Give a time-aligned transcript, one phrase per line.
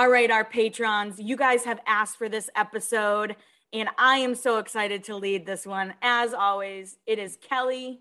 [0.00, 3.36] All right, our patrons, you guys have asked for this episode,
[3.70, 5.92] and I am so excited to lead this one.
[6.00, 8.00] As always, it is Kelly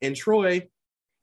[0.00, 0.68] and Troy,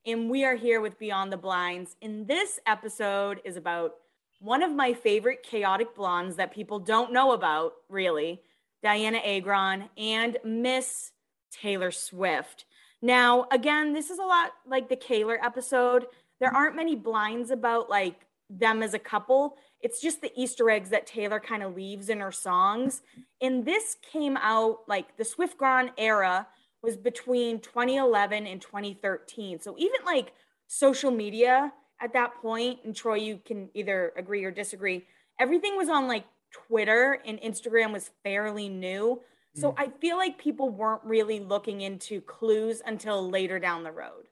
[0.06, 1.96] and we are here with Beyond the Blinds.
[2.00, 3.96] And this episode is about
[4.38, 8.40] one of my favorite chaotic blondes that people don't know about, really
[8.82, 11.12] Dianna Agron and Miss
[11.52, 12.64] Taylor Swift.
[13.02, 16.06] Now, again, this is a lot like the Kaylor episode.
[16.40, 20.90] There aren't many blinds about like them as a couple it's just the Easter eggs
[20.90, 23.02] that Taylor kind of leaves in her songs.
[23.40, 26.46] And this came out like the Swift Gron era
[26.82, 29.60] was between 2011 and 2013.
[29.60, 30.32] So even like
[30.66, 35.06] social media at that point, and Troy, you can either agree or disagree,
[35.38, 39.20] everything was on like Twitter and Instagram was fairly new.
[39.56, 39.74] So mm.
[39.78, 44.26] I feel like people weren't really looking into clues until later down the road.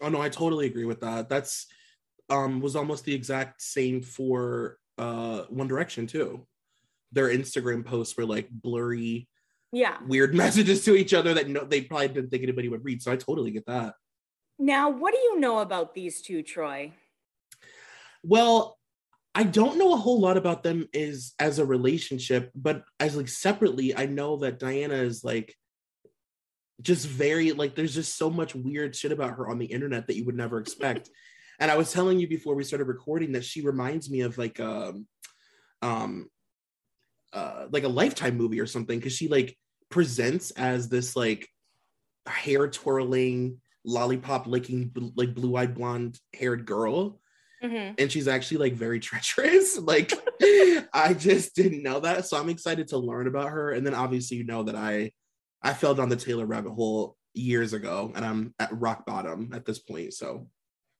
[0.00, 1.28] Oh no, I totally agree with that.
[1.28, 1.66] That's
[2.30, 6.46] um was almost the exact same for uh One Direction too.
[7.12, 9.28] Their Instagram posts were like blurry,
[9.72, 13.02] yeah, weird messages to each other that no, they probably didn't think anybody would read.
[13.02, 13.94] So I totally get that.
[14.58, 16.92] Now, what do you know about these two, Troy?
[18.24, 18.76] Well,
[19.34, 23.28] I don't know a whole lot about them is as a relationship, but as like
[23.28, 25.54] separately, I know that Diana is like
[26.82, 30.16] just very like there's just so much weird shit about her on the internet that
[30.16, 31.10] you would never expect.
[31.58, 34.60] And I was telling you before we started recording that she reminds me of like
[34.60, 35.06] um
[35.82, 36.28] um
[37.32, 39.56] uh like a lifetime movie or something because she like
[39.90, 41.48] presents as this like
[42.26, 47.20] hair twirling lollipop licking like blue-eyed blonde haired girl.
[47.60, 47.94] Mm-hmm.
[47.98, 49.76] and she's actually like very treacherous.
[49.78, 50.12] Like
[50.92, 52.26] i just didn't know that.
[52.26, 53.72] So i'm excited to learn about her.
[53.72, 55.10] And then obviously you know that i
[55.60, 59.64] i fell down the taylor rabbit hole years ago and i'm at rock bottom at
[59.64, 60.14] this point.
[60.14, 60.46] So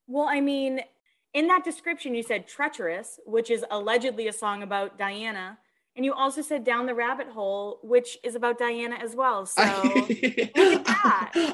[0.08, 0.80] well, I mean,
[1.34, 5.58] in that description, you said treacherous, which is allegedly a song about Diana.
[5.94, 9.44] And you also said Down the Rabbit Hole, which is about Diana as well.
[9.46, 9.62] So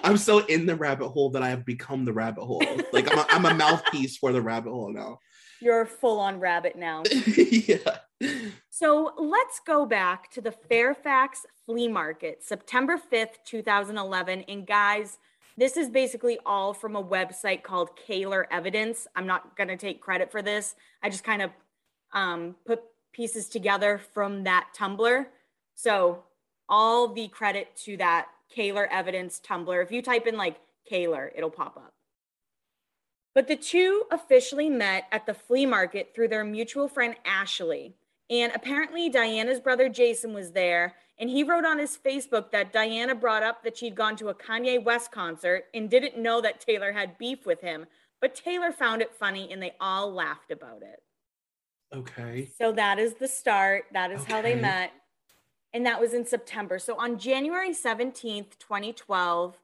[0.05, 2.63] I'm so in the rabbit hole that I have become the rabbit hole.
[2.93, 5.19] Like I'm a, I'm a mouthpiece for the rabbit hole now.
[5.61, 7.05] You're full on rabbit now.
[7.37, 7.79] yeah.
[8.69, 14.45] So let's go back to the Fairfax Flea Market, September 5th, 2011.
[14.47, 15.17] And guys,
[15.57, 19.07] this is basically all from a website called Kaylor Evidence.
[19.15, 20.75] I'm not going to take credit for this.
[21.03, 21.51] I just kind of
[22.13, 22.83] um, put
[23.13, 25.27] pieces together from that Tumblr.
[25.75, 26.25] So
[26.69, 29.83] all the credit to that Kaylor Evidence Tumblr.
[29.83, 30.57] If you type in like
[30.91, 31.95] Kaylor, it'll pop up.
[33.35, 37.95] But the two officially met at the flea market through their mutual friend Ashley.
[38.31, 43.15] And apparently, Diana's brother Jason was there, and he wrote on his Facebook that Diana
[43.15, 46.93] brought up that she'd gone to a Kanye West concert and didn't know that Taylor
[46.93, 47.87] had beef with him.
[48.21, 51.03] But Taylor found it funny and they all laughed about it.
[51.95, 52.51] Okay.
[52.59, 53.85] So that is the start.
[53.93, 54.33] That is okay.
[54.33, 54.93] how they met.
[55.75, 56.79] And that was in September.
[56.79, 59.59] So on January 17th, 2012,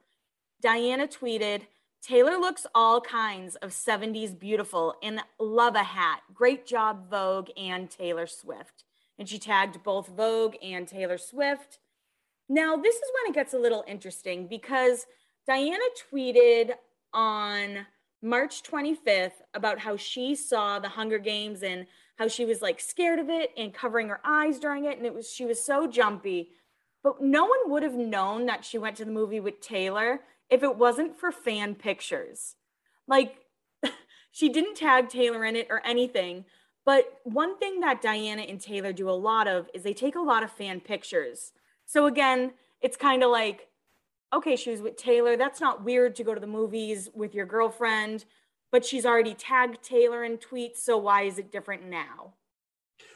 [0.60, 1.62] Diana tweeted,
[2.02, 6.20] Taylor looks all kinds of 70s beautiful and love a hat.
[6.32, 8.84] Great job, Vogue and Taylor Swift
[9.20, 11.78] and she tagged both Vogue and Taylor Swift.
[12.48, 15.06] Now, this is when it gets a little interesting because
[15.46, 16.72] Diana tweeted
[17.12, 17.86] on
[18.22, 21.86] March 25th about how she saw the Hunger Games and
[22.16, 25.14] how she was like scared of it and covering her eyes during it and it
[25.14, 26.52] was she was so jumpy.
[27.02, 30.20] But no one would have known that she went to the movie with Taylor
[30.50, 32.56] if it wasn't for fan pictures.
[33.06, 33.36] Like,
[34.32, 36.44] she didn't tag Taylor in it or anything.
[36.84, 40.20] But one thing that Diana and Taylor do a lot of is they take a
[40.20, 41.52] lot of fan pictures.
[41.86, 43.68] So again, it's kind of like,
[44.32, 45.36] okay, she was with Taylor.
[45.36, 48.24] That's not weird to go to the movies with your girlfriend,
[48.72, 50.78] but she's already tagged Taylor in tweets.
[50.78, 52.34] So why is it different now?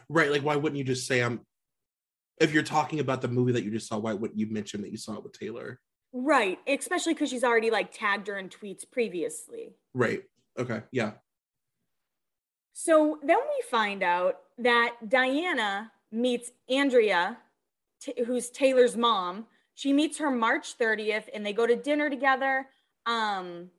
[0.09, 0.31] Right.
[0.31, 1.41] Like, why wouldn't you just say, I'm,
[2.41, 4.91] if you're talking about the movie that you just saw, why wouldn't you mention that
[4.91, 5.81] you saw it with Taylor?
[6.17, 6.61] Right.
[6.69, 9.75] Especially because she's already like tagged her in tweets previously.
[9.93, 10.23] Right.
[10.57, 10.83] Okay.
[10.93, 11.13] Yeah.
[12.73, 17.39] So then we find out that Diana meets Andrea,
[18.01, 19.47] t- who's Taylor's mom.
[19.75, 22.69] She meets her March 30th and they go to dinner together.
[23.07, 23.71] Um,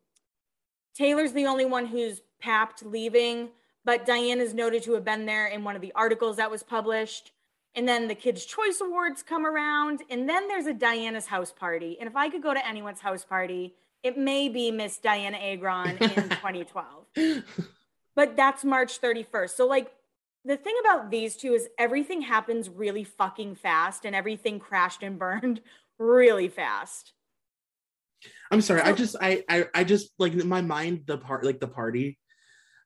[0.93, 3.49] Taylor's the only one who's papped leaving,
[3.85, 7.31] but Diana's noted to have been there in one of the articles that was published.
[7.75, 11.97] And then the Kids' Choice Awards come around, and then there's a Diana's house party.
[11.99, 15.97] And if I could go to anyone's house party, it may be Miss Dianna Agron
[15.97, 17.43] in 2012.
[18.15, 19.49] But that's March 31st.
[19.49, 19.91] So, like,
[20.45, 25.19] the thing about these two is everything happens really fucking fast and everything crashed and
[25.19, 25.61] burned
[25.99, 27.11] really fast.
[28.51, 28.81] I'm sorry.
[28.81, 32.17] So, I just, I, I, I just like my mind, the part, like the party,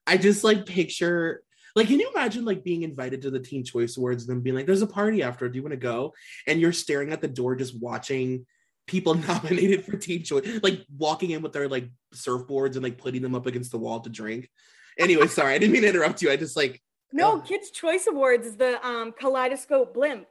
[0.07, 1.43] I just like picture
[1.75, 4.55] like, can you imagine like being invited to the Teen Choice Awards and then being
[4.55, 5.47] like, "There's a party after.
[5.47, 6.13] Do you want to go?"
[6.47, 8.45] And you're staring at the door, just watching
[8.87, 13.21] people nominated for Teen Choice, like walking in with their like surfboards and like putting
[13.21, 14.49] them up against the wall to drink.
[14.97, 16.31] Anyway, sorry, I didn't mean to interrupt you.
[16.31, 16.81] I just like
[17.13, 20.27] no uh, Kids Choice Awards is the um Kaleidoscope blimp.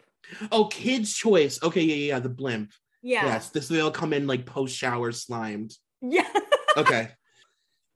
[0.52, 1.62] Oh, Kids Choice.
[1.62, 2.72] Okay, yeah, yeah, the blimp.
[3.02, 3.26] Yeah.
[3.26, 5.72] Yes, this they'll come in like post shower slimed.
[6.02, 6.28] Yeah.
[6.76, 7.10] okay.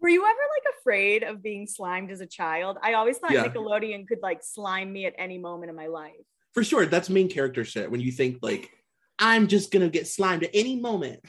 [0.02, 2.76] Were you ever like afraid of being slimed as a child?
[2.82, 3.46] I always thought yeah.
[3.46, 6.12] Nickelodeon could like slime me at any moment in my life.
[6.52, 6.87] For sure.
[6.87, 7.88] That's main character shit.
[7.88, 8.70] When you think like,
[9.20, 11.20] I'm just gonna get slimed at any moment.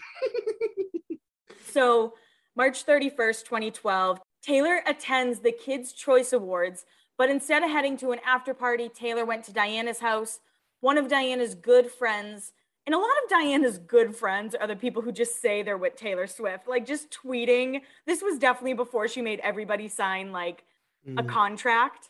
[1.72, 2.16] so
[2.56, 6.84] March 31st, 2012, Taylor attends the Kids' Choice Awards,
[7.18, 10.40] but instead of heading to an after party, Taylor went to Diana's house.
[10.82, 12.52] One of Diana's good friends
[12.86, 15.96] and a lot of Diana's good friends are the people who just say they're with
[15.96, 17.82] Taylor Swift, like just tweeting.
[18.06, 20.64] This was definitely before she made everybody sign like
[21.08, 21.18] mm.
[21.18, 22.10] a contract.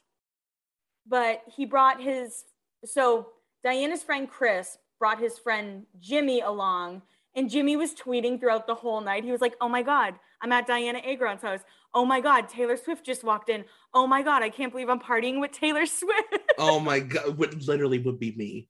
[1.07, 2.45] But he brought his,
[2.85, 3.27] so
[3.63, 7.03] Diana's friend Chris brought his friend Jimmy along,
[7.35, 9.23] and Jimmy was tweeting throughout the whole night.
[9.23, 11.61] He was like, Oh my God, I'm at Dianna Agron's house.
[11.93, 13.63] Oh my God, Taylor Swift just walked in.
[13.93, 16.53] Oh my God, I can't believe I'm partying with Taylor Swift.
[16.57, 18.69] oh my God, what literally would be me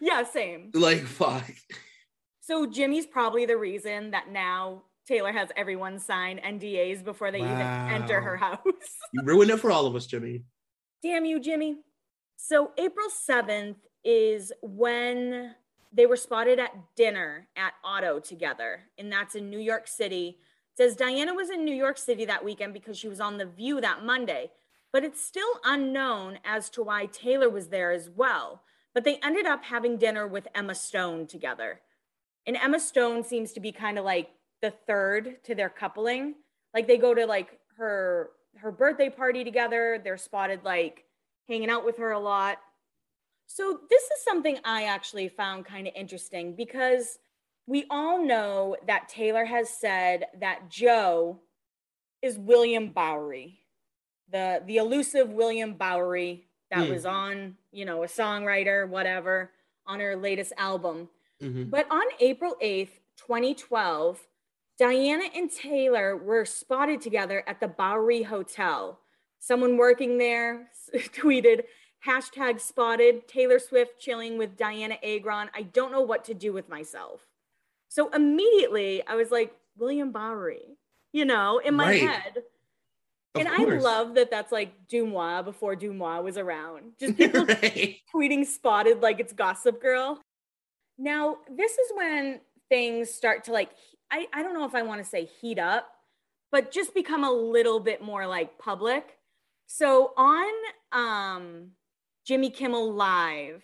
[0.00, 0.70] yeah, same.
[0.74, 1.50] Like fuck.
[2.40, 7.52] So Jimmy's probably the reason that now Taylor has everyone sign NDAs before they wow.
[7.52, 8.58] even enter her house.
[9.12, 10.44] you ruined it for all of us, Jimmy.
[11.02, 11.78] Damn you, Jimmy.
[12.36, 15.54] So April 7th is when
[15.92, 20.38] they were spotted at dinner at Otto together, and that's in New York City.
[20.38, 23.46] It says Diana was in New York City that weekend because she was on The
[23.46, 24.50] View that Monday,
[24.92, 28.62] but it's still unknown as to why Taylor was there as well.
[28.94, 31.80] But they ended up having dinner with Emma Stone together.
[32.46, 34.30] And Emma Stone seems to be kind of like
[34.62, 36.34] the third to their coupling.
[36.74, 40.00] Like they go to like her her birthday party together.
[40.02, 41.04] They're spotted like
[41.48, 42.58] hanging out with her a lot.
[43.46, 47.18] So this is something I actually found kind of interesting because
[47.66, 51.40] we all know that Taylor has said that Joe
[52.22, 53.60] is William Bowery,
[54.30, 56.90] the the elusive William Bowery that mm.
[56.90, 59.50] was on, you know, a songwriter, whatever,
[59.86, 61.08] on her latest album.
[61.42, 61.64] Mm-hmm.
[61.64, 64.20] But on April 8th, 2012,
[64.78, 68.98] Diana and Taylor were spotted together at the Bowery Hotel.
[69.38, 71.64] Someone working there tweeted,
[72.06, 75.50] hashtag spotted Taylor Swift chilling with Dianna Agron.
[75.54, 77.20] I don't know what to do with myself.
[77.88, 80.78] So immediately I was like, William Bowery,
[81.12, 82.02] you know, in my right.
[82.02, 82.42] head.
[83.34, 83.84] Of and course.
[83.84, 86.92] I love that that's like Deuxmoi before Deuxmoi was around.
[86.98, 87.96] Just people right.
[88.14, 90.20] tweeting spotted like it's Gossip Girl.
[90.98, 93.70] Now, this is when things start to like,
[94.10, 95.88] I, I don't know if I want to say heat up,
[96.50, 99.16] but just become a little bit more like public.
[99.66, 100.52] So on
[100.90, 101.70] um,
[102.26, 103.62] Jimmy Kimmel Live,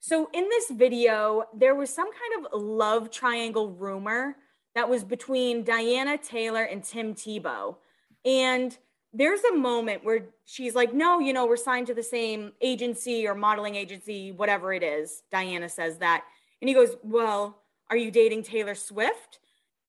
[0.00, 4.36] so in this video, there was some kind of love triangle rumor
[4.74, 7.76] that was between Diana Taylor and Tim Tebow.
[8.24, 8.76] And
[9.12, 13.26] there's a moment where she's like, No, you know, we're signed to the same agency
[13.26, 15.22] or modeling agency, whatever it is.
[15.30, 16.24] Diana says that.
[16.60, 19.40] And he goes, Well, are you dating Taylor Swift?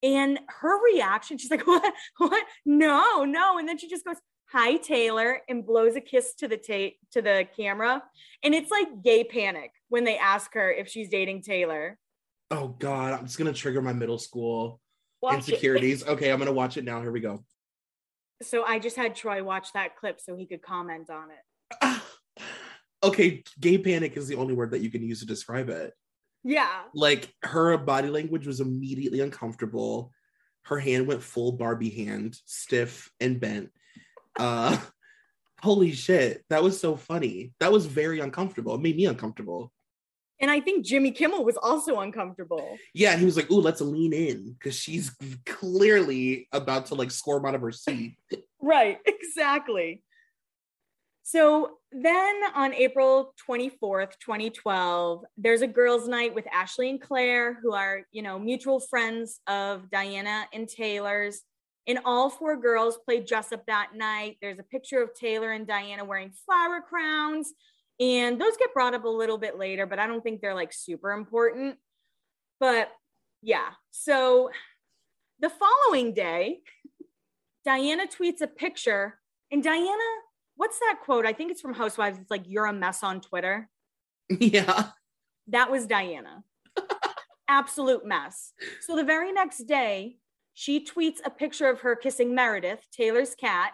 [0.04, 1.94] And her reaction, she's like, What?
[2.18, 2.46] What?
[2.66, 3.58] No, no.
[3.58, 4.18] And then she just goes,
[4.52, 8.04] Hi, Taylor, and blows a kiss to the ta- to the camera.
[8.44, 11.98] And it's like gay panic when they ask her if she's dating Taylor.
[12.50, 14.82] Oh God, I'm just gonna trigger my middle school
[15.22, 16.06] Watch insecurities.
[16.06, 17.00] Okay, I'm gonna watch it now.
[17.02, 17.46] Here we go.
[18.42, 22.02] So I just had Troy watch that clip so he could comment on it.
[23.04, 25.94] okay, gay panic is the only word that you can use to describe it.
[26.44, 26.84] Yeah.
[26.94, 30.12] Like her body language was immediately uncomfortable.
[30.64, 33.70] Her hand went full Barbie hand, stiff and bent.
[34.40, 34.78] Uh
[35.62, 37.54] holy shit, that was so funny.
[37.60, 38.76] That was very uncomfortable.
[38.76, 39.72] It made me uncomfortable.
[40.42, 42.78] And I think Jimmy Kimmel was also uncomfortable.
[42.96, 45.12] Yeah, he was like, "Ooh, let's lean in," because she's
[45.46, 48.18] clearly about to like squirm out of her seat.
[48.62, 50.04] right, exactly.
[51.24, 57.74] So then on April 24th, 2012, there's a girls' night with Ashley and Claire, who
[57.74, 61.42] are, you know, mutual friends of Diana and Taylor's.
[61.88, 64.38] And all four girls played dress up that night.
[64.42, 67.54] There's a picture of Taylor and Diana wearing flower crowns.
[68.02, 70.74] And those get brought up a little bit later, but I don't think they're like
[70.74, 71.78] super important.
[72.60, 72.92] But
[73.42, 74.50] yeah, so
[75.40, 76.60] the following day,
[77.64, 79.20] Diana tweets a picture,
[79.52, 80.02] and Diana
[80.62, 81.26] what's that quote?
[81.26, 82.20] I think it's from Housewives.
[82.20, 83.68] It's like, you're a mess on Twitter.
[84.30, 84.90] Yeah.
[85.48, 86.44] That was Diana.
[87.50, 88.54] Absolute mess.
[88.82, 90.18] So the very next day,
[90.54, 93.72] she tweets a picture of her kissing Meredith, Taylor's cat.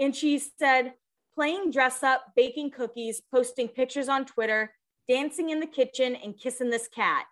[0.00, 0.94] And she said,
[1.34, 4.72] playing dress up, baking cookies, posting pictures on Twitter,
[5.08, 7.26] dancing in the kitchen, and kissing this cat.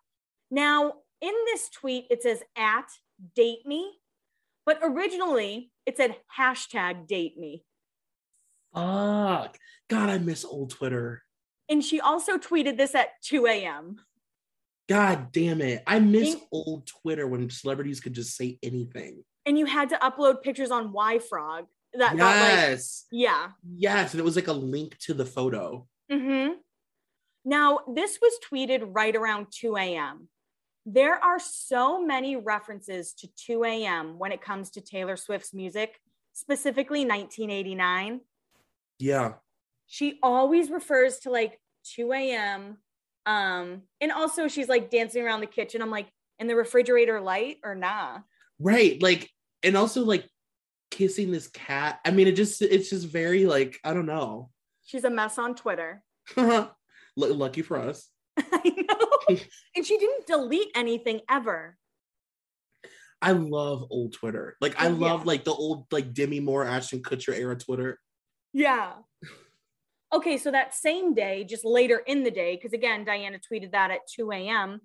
[0.50, 2.88] Now, in this tweet, it says at
[3.35, 3.92] date me,
[4.66, 7.64] but originally it said hashtag date me.
[8.75, 9.59] Fuck.
[9.88, 11.23] God, I miss old Twitter.
[11.68, 13.97] And she also tweeted this at 2 a.m.
[14.88, 15.82] God damn it.
[15.87, 19.25] I miss and, old Twitter when celebrities could just say anything.
[19.47, 21.66] And you had to upload pictures on YFrog.
[21.94, 23.04] That yes.
[23.11, 23.49] Like, yeah.
[23.76, 24.12] Yes.
[24.12, 25.87] And it was like a link to the photo.
[26.11, 26.54] Mm-hmm.
[27.44, 30.28] Now, this was tweeted right around 2 a.m.
[30.87, 34.18] There are so many references to 2 a.m.
[34.18, 36.00] when it comes to Taylor Swift's music,
[36.32, 38.20] specifically 1989.
[38.99, 39.34] Yeah.
[39.87, 41.61] She always refers to like
[41.94, 42.78] 2 a.m.
[43.26, 45.82] Um, and also she's like dancing around the kitchen.
[45.82, 46.08] I'm like,
[46.38, 48.18] in the refrigerator light or nah?
[48.58, 49.00] Right.
[49.00, 49.30] Like,
[49.62, 50.28] and also like
[50.92, 51.99] kissing this cat.
[52.04, 54.50] I mean, it just it's just very like, I don't know.
[54.84, 56.02] She's a mess on Twitter.
[57.16, 58.08] Lucky for us.
[58.38, 59.37] I know.
[59.76, 61.76] and she didn't delete anything ever.
[63.20, 64.56] I love old Twitter.
[64.61, 65.26] Like I love yeah.
[65.26, 67.99] like the old like Demi Moore, Ashton Kutcher era Twitter.
[68.52, 68.92] Yeah.
[70.12, 73.90] Okay, so that same day, just later in the day, because again, Diana tweeted that
[73.90, 74.80] at 2 a.m.,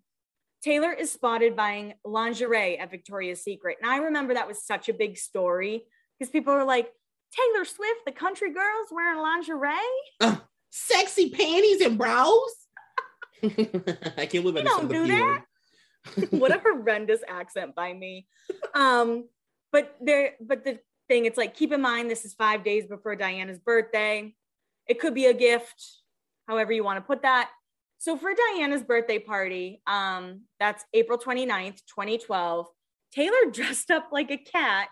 [0.63, 3.77] Taylor is spotted buying lingerie at Victoria's Secret.
[3.81, 5.83] And I remember that was such a big story
[6.17, 6.91] because people were like,
[7.31, 9.71] Taylor Swift, the country girls wearing lingerie?
[10.21, 10.37] Uh,
[10.69, 12.67] sexy panties and bras?
[13.43, 15.43] I can't believe I don't do that.
[16.31, 18.27] what a horrendous accent by me.
[18.73, 19.27] Um,
[19.71, 21.25] but there, but the thing.
[21.25, 24.33] It's like, keep in mind, this is five days before Diana's birthday.
[24.87, 26.01] It could be a gift,
[26.47, 27.49] however you want to put that.
[27.97, 32.67] So for Diana's birthday party, um, that's April 29th, 2012,
[33.11, 34.89] Taylor dressed up like a cat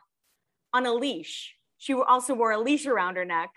[0.76, 1.56] on a leash.
[1.78, 3.50] She also wore a leash around her neck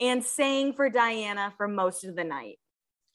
[0.00, 2.58] and sang for Diana for most of the night.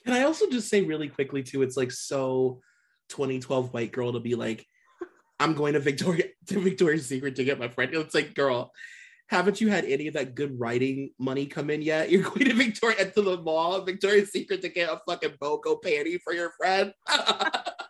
[0.06, 2.62] Can I also just say really quickly too, it's like so
[3.10, 4.66] 2012 white girl to be like,
[5.40, 7.94] I'm going to Victoria to Victoria's Secret to get my friend.
[7.94, 8.72] It's like, girl,
[9.28, 12.12] haven't you had any of that good writing money come in yet?
[12.12, 16.20] You're going to Victoria to the mall, Victoria's Secret to get a fucking BOGO panty
[16.22, 16.94] for your friend.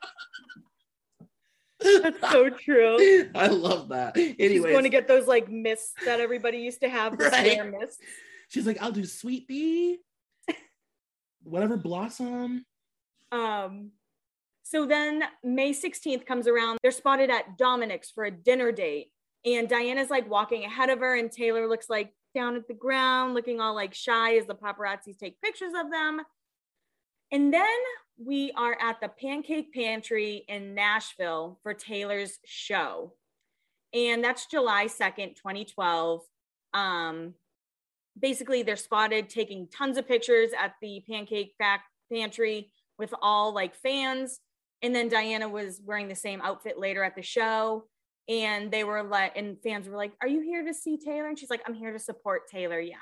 [2.32, 3.30] So true.
[3.34, 4.16] I love that.
[4.18, 7.14] Anyway, going to get those like mists that everybody used to have.
[7.14, 7.60] Right.
[7.72, 8.00] Mists.
[8.50, 10.00] She's like, I'll do sweet bee,
[11.44, 12.66] whatever blossom.
[13.32, 13.92] Um,
[14.64, 16.78] so then May 16th comes around.
[16.82, 19.12] They're spotted at Dominic's for a dinner date.
[19.46, 23.34] And Diana's like walking ahead of her, and Taylor looks like down at the ground,
[23.34, 26.22] looking all like shy as the paparazzis take pictures of them.
[27.32, 27.64] And then
[28.20, 33.14] we are at the Pancake Pantry in Nashville for Taylor's show.
[33.94, 36.22] And that's July 2nd, 2012.
[36.74, 37.34] Um,
[38.20, 41.56] basically, they're spotted taking tons of pictures at the Pancake
[42.12, 44.40] Pantry with all like fans.
[44.82, 47.86] And then Diana was wearing the same outfit later at the show.
[48.28, 51.30] And they were like, and fans were like, Are you here to see Taylor?
[51.30, 52.80] And she's like, I'm here to support Taylor.
[52.80, 52.96] Yeah.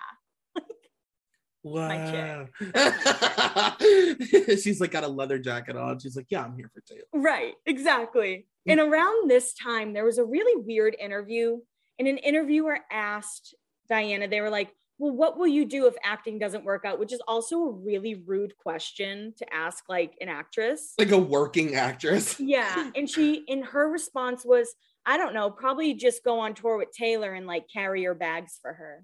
[1.68, 2.48] Wow.
[4.62, 6.00] she's like got a leather jacket on.
[6.00, 7.04] She's like, Yeah, I'm here for Taylor.
[7.14, 7.54] Right.
[7.66, 8.48] Exactly.
[8.68, 8.72] Mm.
[8.72, 11.58] And around this time, there was a really weird interview.
[12.00, 13.56] And an interviewer asked
[13.90, 17.00] Diana, they were like, well, what will you do if acting doesn't work out?
[17.00, 20.94] Which is also a really rude question to ask, like an actress.
[20.98, 22.40] Like a working actress.
[22.48, 22.92] Yeah.
[22.96, 24.74] And she, in her response was,
[25.06, 28.58] I don't know, probably just go on tour with Taylor and like carry her bags
[28.62, 29.04] for her.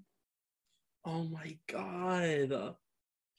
[1.04, 2.76] Oh my God.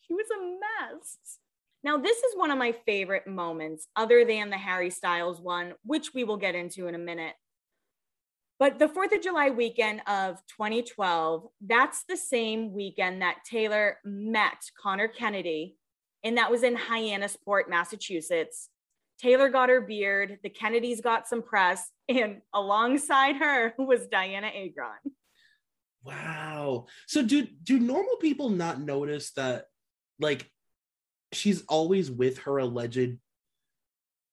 [0.02, 1.40] She was a mess.
[1.84, 6.14] Now, this is one of my favorite moments, other than the Harry Styles one, which
[6.14, 7.34] we will get into in a minute.
[8.58, 14.58] But the 4th of July weekend of 2012, that's the same weekend that Taylor met
[14.82, 15.76] Conor Kennedy,
[16.24, 18.70] and that was in Hyannisport, Massachusetts.
[19.20, 25.14] Taylor got her beard, the Kennedys got some press, and alongside her was Diana Agron.
[26.06, 26.86] Wow.
[27.08, 29.66] So do do normal people not notice that
[30.20, 30.50] like
[31.34, 33.18] she's always with her alleged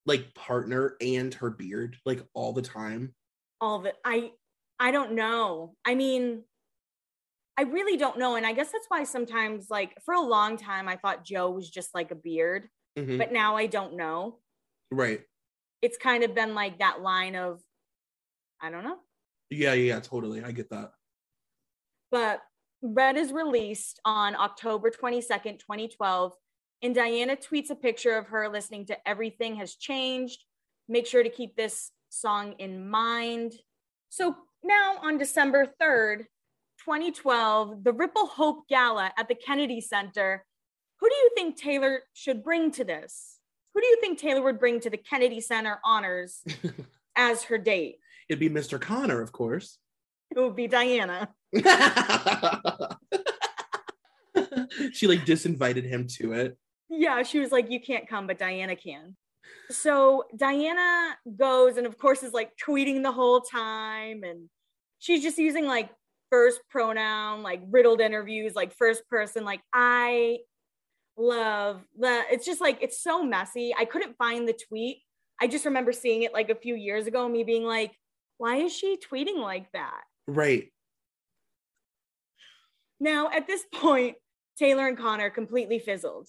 [0.06, 3.14] like partner and her beard like all the time?
[3.60, 3.96] all of it.
[4.04, 4.32] I
[4.80, 5.76] I don't know.
[5.84, 6.42] I mean,
[7.56, 8.34] I really don't know.
[8.34, 11.70] And I guess that's why sometimes, like, for a long time, I thought Joe was
[11.70, 13.18] just like a beard, Mhm.
[13.18, 14.40] but now I don't know.
[14.90, 15.20] Right.
[15.80, 17.62] It's kind of been like that line of,
[18.60, 18.98] I don't know.
[19.50, 20.42] Yeah, yeah, totally.
[20.42, 20.90] I get that.
[22.12, 22.42] But
[22.82, 26.32] Red is released on October 22nd, 2012.
[26.82, 30.44] And Diana tweets a picture of her listening to Everything Has Changed.
[30.88, 33.54] Make sure to keep this song in mind.
[34.10, 36.26] So now on December 3rd,
[36.84, 40.44] 2012, the Ripple Hope Gala at the Kennedy Center.
[41.00, 43.38] Who do you think Taylor should bring to this?
[43.74, 46.44] Who do you think Taylor would bring to the Kennedy Center honors
[47.16, 47.98] as her date?
[48.28, 48.80] It'd be Mr.
[48.80, 49.78] Connor, of course.
[50.34, 51.28] It would be Diana.
[54.92, 56.56] she like disinvited him to it.
[56.88, 59.16] Yeah, she was like, You can't come, but Diana can.
[59.70, 64.22] So Diana goes and, of course, is like tweeting the whole time.
[64.24, 64.48] And
[64.98, 65.90] she's just using like
[66.30, 70.38] first pronoun, like riddled interviews, like first person, like I
[71.16, 72.22] love the.
[72.30, 73.74] It's just like, it's so messy.
[73.78, 74.98] I couldn't find the tweet.
[75.40, 77.92] I just remember seeing it like a few years ago, me being like,
[78.38, 80.02] Why is she tweeting like that?
[80.26, 80.72] Right.
[83.00, 84.16] Now, at this point,
[84.58, 86.28] Taylor and Connor completely fizzled.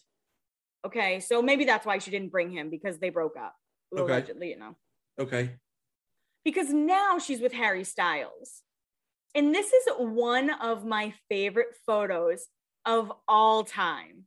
[0.86, 3.56] Okay, so maybe that's why she didn't bring him because they broke up.
[3.96, 4.02] Okay.
[4.02, 4.76] Allegedly, you know.
[5.20, 5.52] Okay.
[6.44, 8.64] Because now she's with Harry Styles.
[9.36, 12.48] And this is one of my favorite photos
[12.86, 14.26] of all time.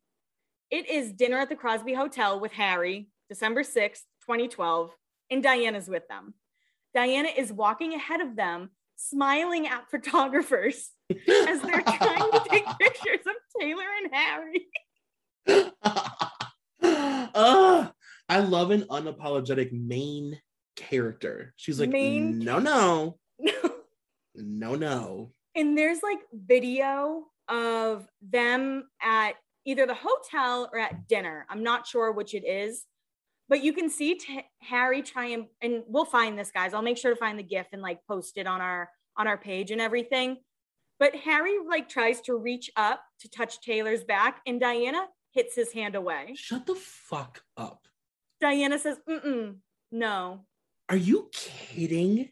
[0.71, 4.91] It is dinner at the Crosby Hotel with Harry, December 6th, 2012,
[5.31, 6.35] and Diana's with them.
[6.95, 13.27] Diana is walking ahead of them, smiling at photographers as they're trying to take pictures
[13.27, 14.67] of Taylor and Harry.
[17.35, 17.89] uh,
[18.29, 20.41] I love an unapologetic main
[20.75, 21.55] character.
[21.57, 23.19] She's like, Main no, no,
[24.35, 25.33] no, no.
[25.55, 29.33] and there's like video of them at
[29.65, 31.47] either the hotel or at dinner.
[31.51, 32.85] I'm not sure which it is,
[33.49, 36.75] but you can see t- Harry try and and we'll find this, guys.
[36.75, 39.39] I'll make sure to find the GIF and like post it on our on our
[39.39, 40.39] page and everything.
[40.99, 45.73] But Harry like tries to reach up to touch Taylor's back, and Diana hits his
[45.73, 46.35] hand away.
[46.35, 47.87] Shut the fuck up.
[48.41, 49.57] Diana says, "Mm-mm,
[49.93, 50.47] no."
[50.89, 52.31] Are you kidding?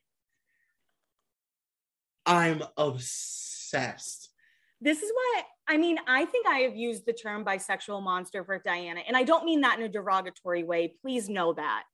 [2.27, 4.31] I'm obsessed.
[4.81, 8.61] This is why I mean, I think I have used the term bisexual monster for
[8.65, 10.95] Diana, and I don't mean that in a derogatory way.
[11.03, 11.85] Please know that.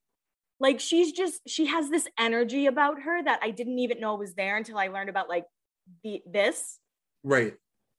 [0.59, 4.33] Like, she's just, she has this energy about her that I didn't even know was
[4.35, 5.45] there until I learned about like
[6.03, 6.79] the this.
[7.23, 7.55] Right.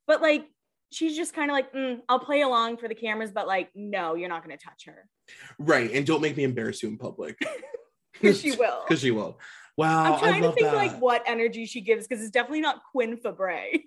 [0.06, 0.44] But like,
[0.92, 4.14] she's just kind of like, mm, I'll play along for the cameras, but like, no,
[4.14, 5.08] you're not going to touch her.
[5.58, 5.90] Right.
[5.90, 7.36] And don't make me embarrass you in public.
[8.22, 8.82] 'Cause she will.
[8.86, 9.38] Because she will.
[9.76, 10.12] Wow.
[10.12, 10.76] I'm trying to think that.
[10.76, 13.80] like what energy she gives because it's definitely not Quinn Fabray.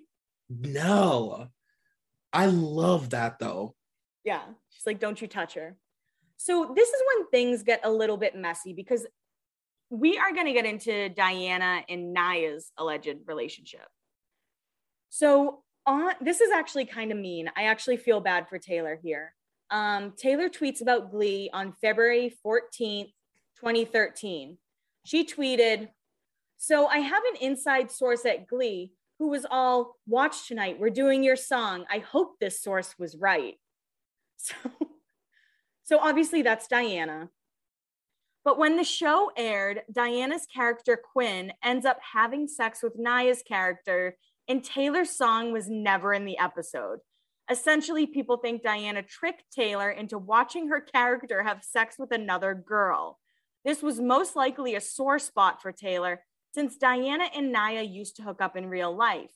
[0.48, 1.48] No.
[2.32, 3.74] I love that though.
[4.24, 4.42] Yeah.
[4.70, 5.76] She's like, don't you touch her.
[6.36, 9.06] So this is when things get a little bit messy because
[9.88, 13.86] we are going to get into Diana and Naya's alleged relationship.
[15.08, 17.50] So on this is actually kind of mean.
[17.56, 19.32] I actually feel bad for Taylor here.
[19.70, 23.12] Um, Taylor tweets about Glee on February 14th,
[23.60, 24.58] 2013.
[25.04, 25.88] She tweeted,
[26.56, 31.22] So I have an inside source at Glee who was all, Watch tonight, we're doing
[31.22, 31.84] your song.
[31.90, 33.54] I hope this source was right.
[34.38, 34.54] So,
[35.84, 37.30] so obviously that's Diana.
[38.44, 44.16] But when the show aired, Diana's character Quinn ends up having sex with Naya's character,
[44.46, 46.98] and Taylor's song was never in the episode.
[47.50, 53.18] Essentially, people think Diana tricked Taylor into watching her character have sex with another girl.
[53.64, 56.20] This was most likely a sore spot for Taylor
[56.56, 59.30] since Diana and Naya used to hook up in real life.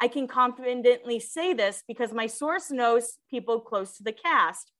[0.00, 4.72] I can confidently say this because my source knows people close to the cast.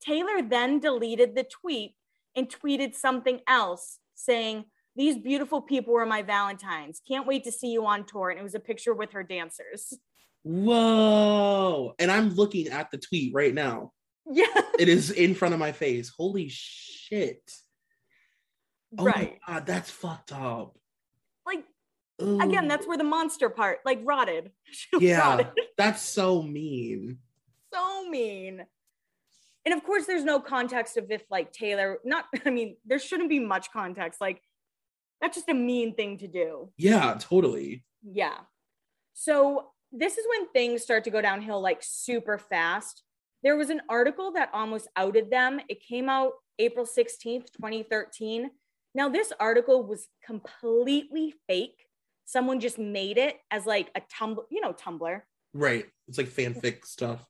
[0.00, 1.96] Taylor then deleted the tweet
[2.36, 7.02] and tweeted something else saying, These beautiful people were my Valentines.
[7.06, 8.30] Can't wait to see you on tour.
[8.30, 9.98] And it was a picture with her dancers.
[10.44, 11.94] Whoa.
[11.98, 13.90] And I'm looking at the tweet right now.
[14.30, 14.46] Yeah.
[14.78, 16.12] It is in front of my face.
[16.16, 17.42] Holy shit.
[18.96, 19.38] Oh right.
[19.48, 20.76] my god, that's fucked up.
[22.22, 22.40] Ooh.
[22.40, 24.50] again, that's where the monster part, like, rotted.
[24.98, 25.48] Yeah, rotted.
[25.76, 27.18] that's so mean.
[27.72, 28.64] so mean.
[29.64, 33.28] And of course, there's no context of if like Taylor, not, I mean, there shouldn't
[33.28, 34.20] be much context.
[34.20, 34.40] Like,
[35.20, 36.70] that's just a mean thing to do.
[36.78, 37.84] Yeah, totally.
[38.02, 38.38] Yeah.
[39.12, 43.02] So this is when things start to go downhill like super fast.
[43.42, 45.60] There was an article that almost outed them.
[45.68, 48.50] It came out April 16th, 2013.
[48.94, 51.86] Now, this article was completely fake.
[52.30, 55.20] Someone just made it as like a Tumblr, you know, Tumblr,
[55.52, 55.84] Right.
[56.06, 57.26] It's like fanfic stuff.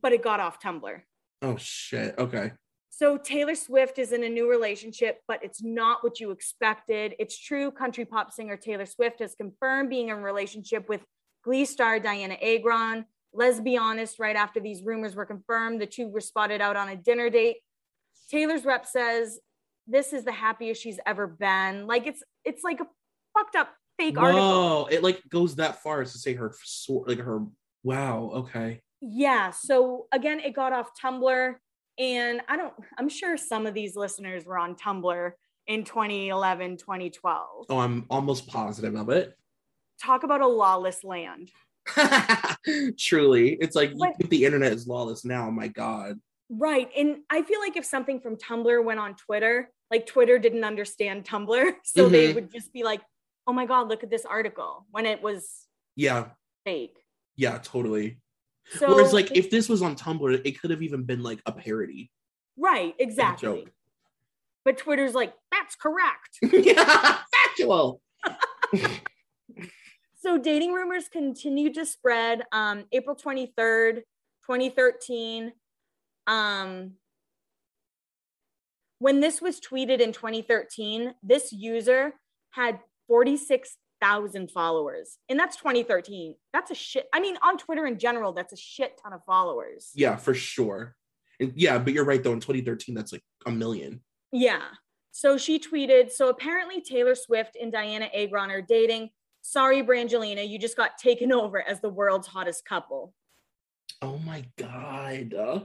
[0.00, 1.00] but it got off Tumblr.
[1.42, 2.14] Oh shit.
[2.18, 2.52] Okay.
[2.90, 7.16] So Taylor Swift is in a new relationship, but it's not what you expected.
[7.18, 7.72] It's true.
[7.72, 11.00] Country pop singer Taylor Swift has confirmed being in a relationship with
[11.42, 13.06] Glee star Dianna Agron.
[13.32, 16.88] Let's be honest, right after these rumors were confirmed, the two were spotted out on
[16.88, 17.56] a dinner date.
[18.30, 19.40] Taylor's rep says
[19.88, 21.88] this is the happiest she's ever been.
[21.88, 22.86] Like it's it's like a
[23.36, 24.42] fucked up fake article.
[24.42, 24.86] Whoa.
[24.90, 27.44] It like goes that far as to say her sor- like her
[27.82, 28.80] wow, okay.
[29.00, 29.50] Yeah.
[29.50, 31.54] So again, it got off Tumblr.
[31.96, 35.30] And I don't, I'm sure some of these listeners were on Tumblr
[35.68, 37.66] in 2011, 2012.
[37.70, 39.32] Oh, I'm almost positive of it.
[40.02, 41.50] Talk about a lawless land.
[42.98, 43.56] Truly.
[43.60, 45.50] It's like But- the internet is lawless now.
[45.50, 46.18] My God.
[46.50, 46.90] Right.
[46.96, 51.24] And I feel like if something from Tumblr went on Twitter, like Twitter didn't understand
[51.24, 51.72] Tumblr.
[51.84, 52.34] So they Mhm.
[52.34, 53.00] would just be like,
[53.46, 56.28] oh my God, look at this article when it was Yeah.
[56.64, 56.96] fake.
[57.36, 58.20] Yeah, totally.
[58.78, 61.52] So, Whereas like if this was on Tumblr, it could have even been like a
[61.52, 62.10] parody.
[62.56, 63.46] right, exactly.
[63.64, 63.70] joke.
[64.64, 66.38] But Twitter's like, that's correct.
[66.42, 68.00] yeah, factual.
[70.16, 72.44] So dating rumors continued to spread.
[72.50, 73.96] Um, April 23rd,
[74.46, 75.52] 2013.
[76.26, 76.92] Um,
[79.00, 82.14] when this was tweeted in 2013, this user
[82.52, 82.78] had
[83.08, 85.18] 46,000 followers.
[85.28, 86.34] And that's 2013.
[86.52, 87.06] That's a shit.
[87.12, 89.90] I mean, on Twitter in general, that's a shit ton of followers.
[89.94, 90.96] Yeah, for sure.
[91.40, 92.32] And yeah, but you're right though.
[92.32, 94.02] In 2013, that's like a million.
[94.32, 94.62] Yeah.
[95.12, 99.10] So she tweeted, so apparently Taylor Swift and Dianna Agron are dating.
[99.42, 103.14] Sorry, Brangelina, you just got taken over as the world's hottest couple.
[104.02, 105.34] Oh my god.
[105.34, 105.60] Uh,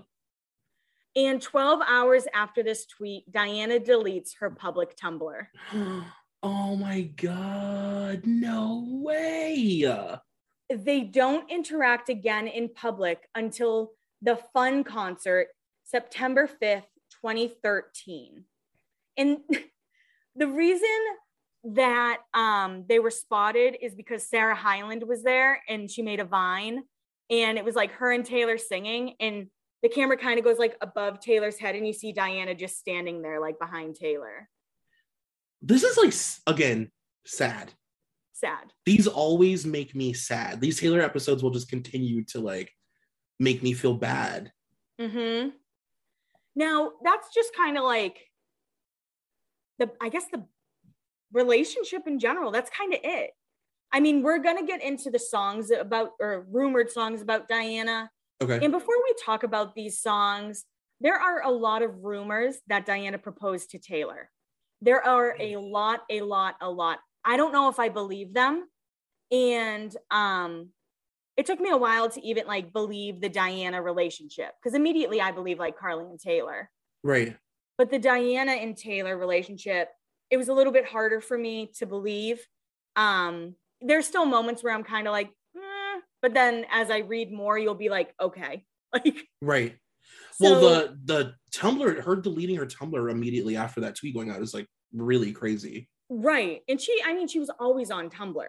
[1.15, 5.47] And 12 hours after this tweet, Diana deletes her public Tumblr.
[6.43, 8.21] oh my god.
[8.25, 9.85] No way.
[10.69, 15.47] They don't interact again in public until the Fun concert,
[15.83, 16.83] September 5th,
[17.21, 18.43] 2013.
[19.17, 19.37] And
[20.35, 20.87] the reason
[21.63, 26.25] that um, they were spotted is because Sarah Hyland was there and she made a
[26.25, 26.83] vine
[27.29, 29.47] and it was like her and Taylor singing and
[29.83, 33.21] the camera kind of goes like above Taylor's head and you see Diana just standing
[33.21, 34.49] there like behind Taylor.
[35.61, 36.13] This is like
[36.55, 36.91] again
[37.25, 37.73] sad.
[38.33, 38.71] Sad.
[38.85, 40.61] These always make me sad.
[40.61, 42.71] These Taylor episodes will just continue to like
[43.39, 44.51] make me feel bad.
[44.99, 45.49] Mm-hmm.
[46.55, 48.17] Now that's just kind of like
[49.77, 50.45] the I guess the
[51.33, 52.51] relationship in general.
[52.51, 53.31] That's kind of it.
[53.91, 58.09] I mean, we're gonna get into the songs about or rumored songs about Diana.
[58.41, 58.59] Okay.
[58.63, 60.65] And before we talk about these songs,
[61.01, 64.29] there are a lot of rumors that Diana proposed to Taylor.
[64.81, 66.99] There are a lot, a lot, a lot.
[67.25, 68.67] I don't know if I believe them.
[69.31, 70.69] And um,
[71.37, 75.31] it took me a while to even like believe the Diana relationship because immediately I
[75.31, 76.69] believe like Carly and Taylor.
[77.03, 77.37] Right.
[77.77, 79.89] But the Diana and Taylor relationship,
[80.29, 82.45] it was a little bit harder for me to believe.
[82.95, 87.31] Um, there's still moments where I'm kind of like, eh, but then as I read
[87.31, 88.65] more, you'll be like, okay.
[88.91, 89.77] Like, Right.
[90.33, 94.41] so, well, the the Tumblr, her deleting her Tumblr immediately after that tweet going out
[94.41, 95.89] is like really crazy.
[96.09, 96.61] right.
[96.67, 98.47] And she, I mean, she was always on Tumblr.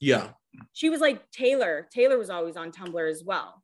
[0.00, 0.30] Yeah.
[0.72, 1.88] She was like Taylor.
[1.92, 3.62] Taylor was always on Tumblr as well.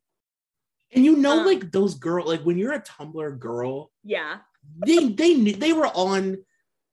[0.93, 4.39] And you know, Um, like those girl, like when you're a Tumblr girl, Yeah.
[4.85, 6.37] they they knew they were on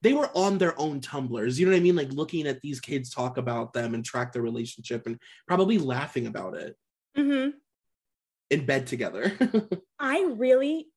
[0.03, 2.79] they were on their own tumblers you know what i mean like looking at these
[2.79, 6.77] kids talk about them and track their relationship and probably laughing about it
[7.15, 7.49] hmm
[8.51, 9.33] in bed together
[9.99, 10.87] I really,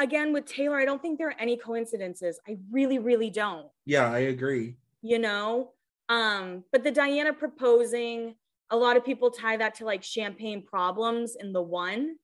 [0.00, 2.40] again, with Taylor, I don't think there are any coincidences.
[2.48, 3.66] I really, really don't.
[3.86, 5.72] yeah i agree you know
[6.08, 8.34] um but the diana proposing
[8.70, 12.16] A lot of people tie that to like champagne problems in the one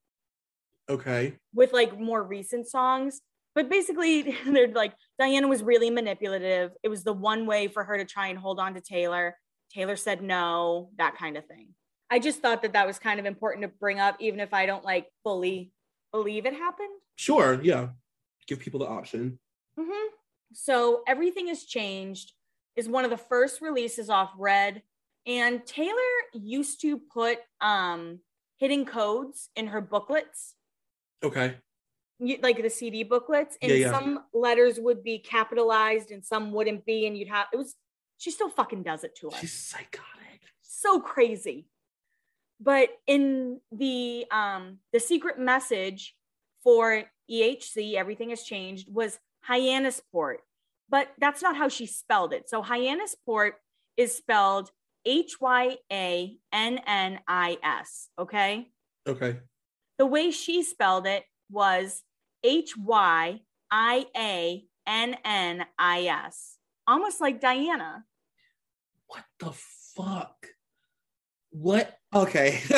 [0.89, 1.33] Okay.
[1.53, 3.21] with like more recent songs.
[3.55, 6.71] But basically, they're like Diana was really manipulative.
[6.83, 9.35] It was the one way for her to try and hold on to Taylor.
[9.73, 11.73] Taylor said no, that kind of thing.
[12.09, 14.65] I just thought that that was kind of important to bring up, even if I
[14.65, 15.71] don't like fully
[16.17, 16.89] believe it happened.
[17.15, 17.59] Sure.
[17.61, 17.89] Yeah.
[18.47, 19.39] Give people the option.
[19.77, 20.07] hmm
[20.53, 22.33] So everything has changed
[22.75, 24.81] is one of the first releases off Red,
[25.25, 28.19] and Taylor used to put um,
[28.57, 30.55] hidden codes in her booklets,
[31.23, 31.57] Okay.
[32.19, 33.91] you- like the CD booklets, and Yeah, yeah.
[33.91, 37.75] some letters would be capitalized and some wouldn't be, and you'd have it was.
[38.19, 39.39] She still fucking does it to us.
[39.39, 40.41] She's psychotic.
[40.63, 41.67] so crazy.
[42.59, 46.15] But in the um the secret message
[46.63, 50.37] for EHC, everything has changed, was Hyannisport.
[50.89, 52.49] But that's not how she spelled it.
[52.49, 53.51] So Hyannisport
[53.97, 54.71] is spelled
[55.05, 55.79] H-Y-A-N-N-I-S.
[58.19, 58.67] Okay.
[59.07, 59.39] Okay.
[59.97, 62.03] The way she spelled it was
[62.43, 63.37] H-Y-I-A-N-N-I-S.
[66.87, 68.05] Almost like Diana.
[69.07, 70.36] What the fuck?
[71.59, 71.97] What?
[72.13, 72.61] Okay.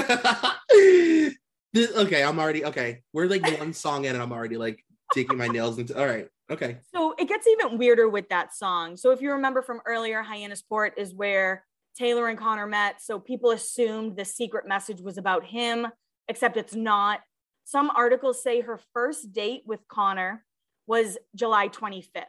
[1.74, 3.02] this, okay, I'm already okay.
[3.14, 6.00] We're like one song in, and I'm already like digging my nails into.
[6.00, 6.28] All right.
[6.50, 6.78] Okay.
[6.94, 8.96] So it gets even weirder with that song.
[8.96, 11.66] So if you remember from earlier, Hyannisport is where
[11.98, 13.02] Taylor and Connor met.
[13.02, 15.88] So people assumed the secret message was about him,
[16.28, 17.20] except it's not.
[17.66, 20.46] Some articles say her first date with Connor
[20.88, 22.24] was July 25th.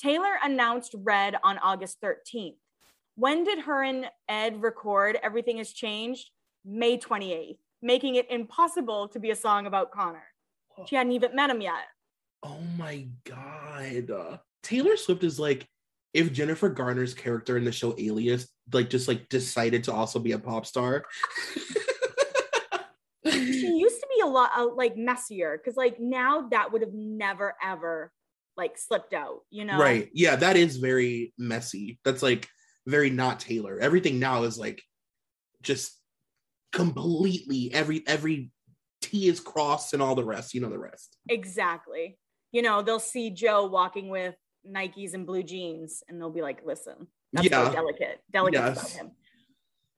[0.00, 2.54] Taylor announced Red on August 13th.
[3.18, 6.30] When did her and Ed record Everything Has Changed?
[6.64, 10.22] May 28th, making it impossible to be a song about Connor.
[10.86, 11.86] She hadn't even met him yet.
[12.44, 14.08] Oh my god.
[14.08, 15.66] Uh, Taylor Swift is like
[16.14, 20.30] if Jennifer Garner's character in the show Alias like just like decided to also be
[20.30, 21.04] a pop star.
[23.24, 23.30] she
[23.78, 27.56] used to be a lot uh, like messier because like now that would have never
[27.60, 28.12] ever
[28.56, 30.08] like slipped out you know Right.
[30.14, 31.98] Yeah, that is very messy.
[32.04, 32.48] That's like
[32.88, 33.78] very not Taylor.
[33.80, 34.82] Everything now is like
[35.62, 35.92] just
[36.72, 38.50] completely every every
[39.00, 40.54] T is crossed and all the rest.
[40.54, 41.16] You know the rest.
[41.28, 42.18] exactly
[42.52, 44.34] you know they'll see joe walking with
[44.66, 47.72] nikes and blue jeans and they'll be like listen that's so Yeah.
[47.72, 49.10] delicate delicate about him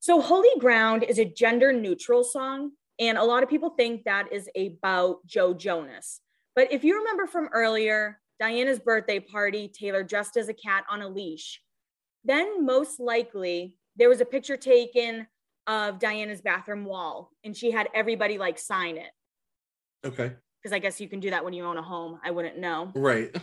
[0.01, 4.33] so holy ground is a gender neutral song and a lot of people think that
[4.33, 6.21] is about joe jonas
[6.57, 11.03] but if you remember from earlier diana's birthday party taylor dressed as a cat on
[11.03, 11.61] a leash
[12.25, 15.27] then most likely there was a picture taken
[15.67, 19.11] of Diana's bathroom wall and she had everybody like sign it
[20.07, 20.33] Okay.
[20.63, 22.19] because I guess you can do that when you own a home.
[22.25, 22.91] I wouldn't know.
[22.95, 23.35] Right.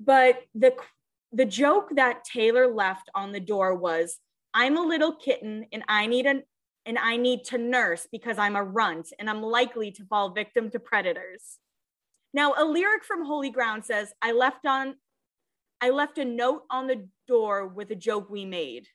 [0.00, 0.74] But the
[1.32, 4.18] the joke that Taylor left on the door was
[4.54, 6.42] I'm a little kitten and I need an
[6.84, 10.70] and I need to nurse because I'm a runt and I'm likely to fall victim
[10.70, 11.58] to predators.
[12.34, 14.96] Now, a lyric from Holy Ground says, I left on
[15.80, 18.86] I left a note on the door with a joke we made.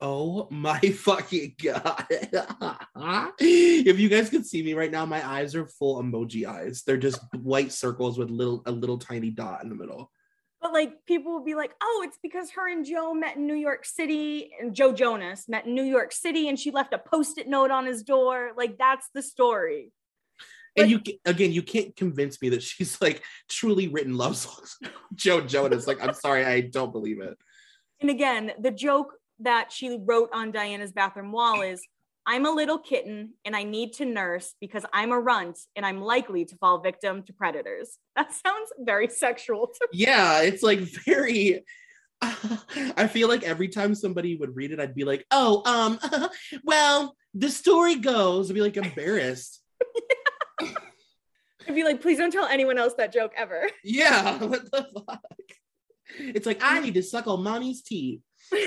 [0.00, 2.06] Oh my fucking god.
[3.38, 6.82] if you guys could see me right now, my eyes are full emoji eyes.
[6.86, 10.10] They're just white circles with little a little tiny dot in the middle.
[10.62, 13.60] But like people will be like, oh, it's because her and Joe met in New
[13.68, 17.48] York City and Joe Jonas met in New York City and she left a post-it
[17.48, 18.52] note on his door.
[18.56, 19.92] Like that's the story.
[20.76, 24.78] And you again, you can't convince me that she's like truly written love songs.
[25.14, 27.36] Joe Jonas, like, I'm sorry, I don't believe it.
[28.04, 31.80] And again, the joke that she wrote on Diana's bathroom wall is
[32.26, 36.02] I'm a little kitten and I need to nurse because I'm a runt and I'm
[36.02, 37.96] likely to fall victim to predators.
[38.14, 40.00] That sounds very sexual to me.
[40.00, 41.64] Yeah, it's like very.
[42.20, 45.98] I feel like every time somebody would read it, I'd be like, "Oh, um,
[46.62, 49.62] well, the story goes." I'd be like embarrassed.
[50.60, 53.66] I'd be like, please don't tell anyone else that joke ever.
[53.82, 55.22] Yeah, what the fuck?
[56.18, 58.20] It's like I need to suckle mommy's teeth.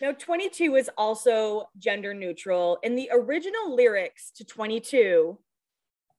[0.00, 2.78] Now, 22 is also gender neutral.
[2.82, 5.38] In the original lyrics to 22,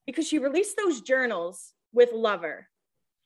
[0.06, 2.68] because she released those journals with Lover,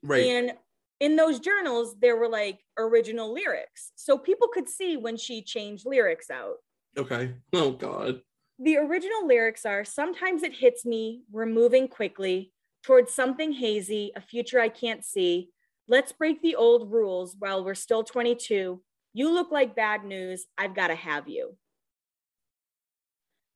[0.02, 0.24] Right.
[0.26, 0.54] and
[0.98, 3.92] in those journals, there were like original lyrics.
[3.94, 6.56] So people could see when she changed lyrics out.
[6.96, 7.34] okay.
[7.52, 8.20] Oh God.
[8.58, 12.52] The original lyrics are Sometimes it hits me, we're moving quickly
[12.82, 15.50] towards something hazy, a future I can't see.
[15.88, 18.82] Let's break the old rules while we're still 22.
[19.14, 20.46] You look like bad news.
[20.58, 21.56] I've got to have you.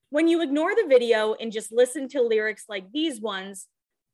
[0.08, 3.68] When you ignore the video and just listen to lyrics like these ones,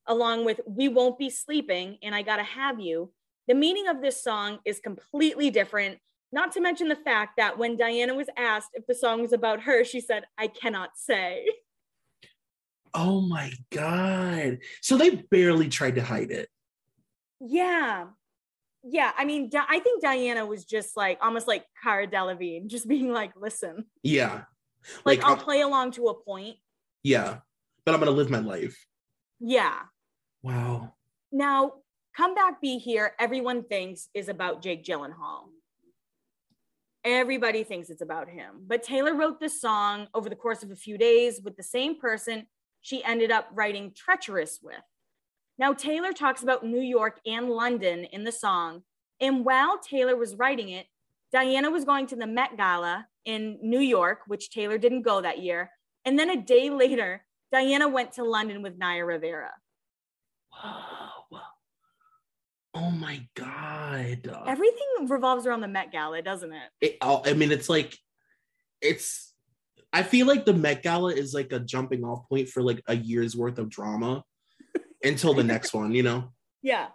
[0.06, 3.12] along with We Won't Be Sleeping and I Gotta Have You,
[3.46, 5.98] the meaning of this song is completely different
[6.30, 9.62] Not to mention the fact that when Diana was asked if the song was about
[9.62, 11.46] her, she said, I cannot say.
[12.92, 14.58] Oh my God.
[14.82, 16.48] So they barely tried to hide it.
[17.40, 18.06] Yeah.
[18.84, 19.12] Yeah.
[19.16, 23.12] I mean, Di- I think Diana was just like almost like Cara Delevingne, just being
[23.12, 24.42] like, listen, Yeah.
[25.04, 26.56] like, Like, I'll uh, play along to a point.
[27.02, 27.38] Yeah.
[27.84, 28.76] But I'm going to live my life.
[29.40, 29.78] Yeah.
[30.42, 30.94] Wow.
[31.32, 31.72] Now,
[32.16, 35.44] Come Back Be Here, everyone thinks is about Jake Gyllenhaal.
[37.04, 38.64] Everybody thinks it's about him.
[38.66, 41.98] But Taylor wrote this song over the course of a few days with the same
[42.00, 42.46] person
[42.80, 44.74] she ended up writing Treacherous with.
[45.58, 48.82] Now, Taylor talks about New York and London in the song.
[49.20, 50.86] And while Taylor was writing it,
[51.34, 55.40] Dianna was going to the Met Gala in New York, which Taylor didn't go that
[55.40, 55.70] year.
[56.04, 59.50] And then a day later, Dianna went to London with Naya Rivera.
[60.52, 61.08] Wow.
[62.74, 64.30] Oh my God.
[64.46, 66.70] Everything revolves around the Met Gala, doesn't it?
[66.80, 67.98] It, oh, I mean, it's like,
[68.80, 69.34] it's,
[69.92, 72.94] I feel like the Met Gala is like a jumping off point for like a
[72.94, 74.22] year's worth of drama
[75.02, 76.32] until the next one, you know?
[76.62, 76.88] Yeah,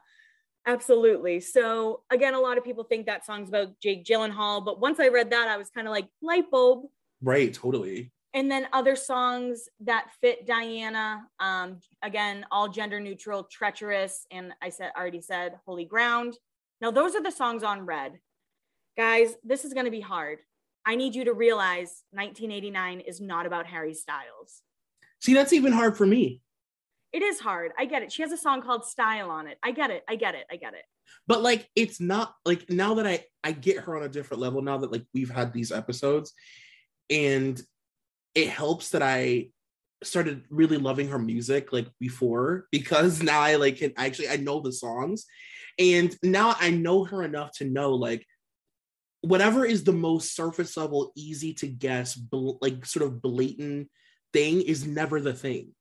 [0.66, 1.40] absolutely.
[1.40, 5.08] So again, a lot of people think that song's about Jake Gyllenhaal, but once I
[5.08, 6.86] read that, I was kind of like light bulb.
[7.22, 8.12] Right, totally.
[8.36, 14.70] And then other songs that fit Dianna, um, again, all gender neutral, treacherous, and I
[14.70, 16.38] said already said holy ground.
[16.82, 18.20] Now those are the songs on Red.
[18.98, 20.40] Guys, this is going to be hard.
[20.86, 24.62] I need you to realize 1989 is not about Harry Styles.
[25.20, 26.42] See, that's even hard for me.
[27.14, 27.72] It is hard.
[27.78, 28.12] I get it.
[28.12, 29.60] She has a song called Style on it.
[29.64, 30.04] I get it.
[30.10, 30.46] I get it.
[30.52, 30.84] I get it.
[31.28, 34.62] But like, it's not like now that I I get her on a different level
[34.62, 36.34] now that like we've had these episodes,
[37.10, 37.62] and
[38.34, 39.50] it helps that I
[40.04, 44.60] started really loving her music like before because now I like can actually I know
[44.60, 45.26] the songs,
[45.78, 48.26] and now I know her enough to know like
[49.22, 53.90] whatever is the most surface level, easy to guess, bl- like sort of blatant
[54.34, 55.74] thing is never the thing.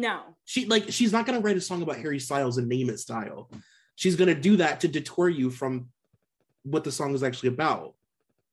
[0.00, 0.20] No.
[0.44, 3.50] She like she's not gonna write a song about Harry Styles and name it style.
[3.96, 5.88] She's gonna do that to detour you from
[6.62, 7.94] what the song is actually about.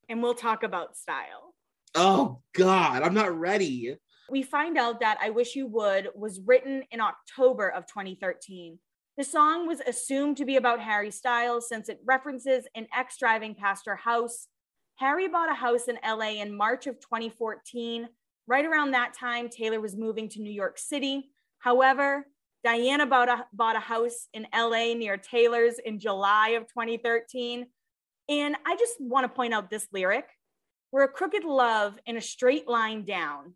[0.09, 1.53] And we'll talk about style.
[1.93, 3.95] Oh God, I'm not ready.
[4.29, 8.79] We find out that I Wish You Would was written in October of 2013.
[9.17, 13.53] The song was assumed to be about Harry Styles since it references an ex driving
[13.53, 14.47] past her house.
[14.95, 18.09] Harry bought a house in LA in March of 2014.
[18.47, 21.31] Right around that time, Taylor was moving to New York City.
[21.65, 22.27] However,
[22.63, 27.65] Dianna bought a, bought a house in LA near Taylor's in July of 2013.
[28.29, 30.27] And I just want to point out this lyric
[30.91, 33.55] We're a crooked love in a straight line down.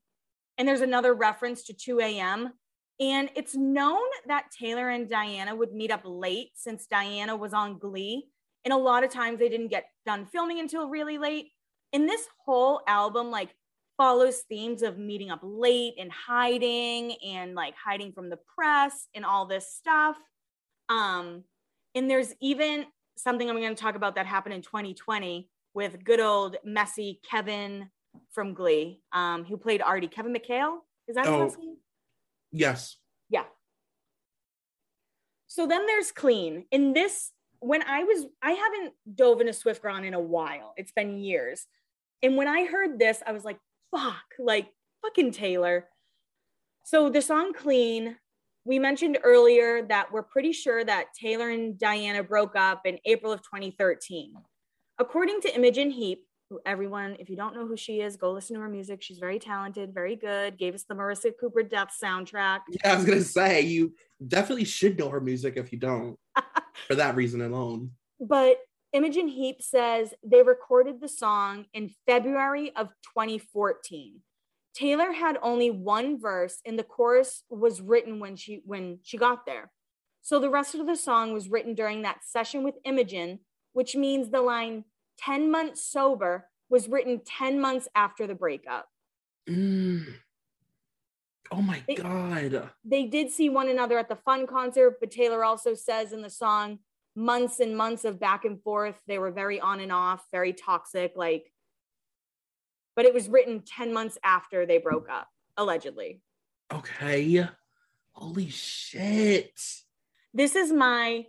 [0.57, 2.51] And there's another reference to 2 a.m.
[2.99, 7.77] And it's known that Taylor and Dianna would meet up late since Dianna was on
[7.77, 8.25] Glee.
[8.65, 11.51] And a lot of times they didn't get done filming until really late.
[11.93, 13.49] And this whole album, like,
[13.99, 19.25] follows themes of meeting up late and hiding and like hiding from the press and
[19.25, 20.15] all this stuff.
[20.87, 21.43] Um,
[21.93, 22.85] and there's even
[23.17, 27.89] something I'm going to talk about that happened in 2020 with good old messy Kevin
[28.31, 30.07] from Glee, um, who played Artie.
[30.07, 30.77] Kevin McHale
[31.09, 31.39] is that his Oh.
[31.39, 31.75] last name?
[32.53, 32.95] Yes.
[33.29, 33.43] Yeah.
[35.47, 36.65] So then there's clean.
[36.71, 40.73] In this, when I was, I haven't dove into Swiftgron in a while.
[40.77, 41.65] It's been years.
[42.23, 43.57] And when I heard this, I was like,
[43.91, 44.67] fuck, like
[45.01, 45.87] fucking Taylor.
[46.83, 48.15] So the song Clean,
[48.65, 53.31] we mentioned earlier that we're pretty sure that Taylor and Dianna broke up in April
[53.31, 54.33] of 2013.
[54.97, 58.55] According to Imogen Heap, who everyone, if you don't know who she is, go listen
[58.55, 59.01] to her music.
[59.01, 60.57] She's very talented, very good.
[60.57, 62.61] Gave us the Marissa Cooper Death soundtrack.
[62.69, 63.93] Yeah, I was gonna say you
[64.27, 66.17] definitely should know her music if you don't,
[66.87, 67.91] for that reason alone.
[68.19, 68.57] But
[68.93, 74.21] Imogen Heap says they recorded the song in February of 2014.
[74.73, 79.45] Taylor had only one verse and the chorus was written when she when she got
[79.45, 79.71] there.
[80.21, 83.39] So the rest of the song was written during that session with Imogen,
[83.73, 84.85] which means the line
[85.19, 88.87] 10 months sober was written 10 months after the breakup.
[89.47, 90.05] Mm.
[91.51, 92.71] Oh my It- god.
[92.85, 96.29] They did see one another at the fun concert, but Taylor also says in the
[96.29, 96.79] song
[97.19, 98.95] months and months of back and forth.
[99.05, 101.51] They were very on and off, very toxic, like
[102.95, 106.21] but it was written 10 months after they broke up, allegedly.
[106.73, 107.47] Okay.
[108.11, 109.57] Holy shit.
[110.33, 111.25] This is my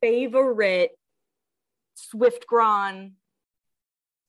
[0.00, 0.92] favorite
[1.96, 3.14] Swiftgron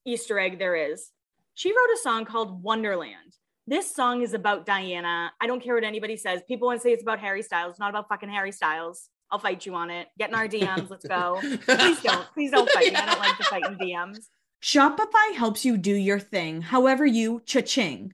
[0.04, 1.12] Easter egg there is.
[1.54, 3.36] She wrote a song called Wonderland.
[3.68, 5.30] This song is about Dianna.
[5.40, 6.42] I don't care what anybody says.
[6.48, 7.78] People want to say it's about Harry Styles.
[7.78, 9.10] Not about fucking Harry Styles.
[9.32, 10.08] I'll fight you on it.
[10.18, 10.90] Get in our DMs.
[10.90, 11.40] Let's go.
[11.42, 12.28] Please don't.
[12.34, 12.96] Please don't fight me.
[12.96, 14.28] I don't like to fight in DMs.
[14.62, 18.14] Shopify helps you do your thing, however you cha-ching.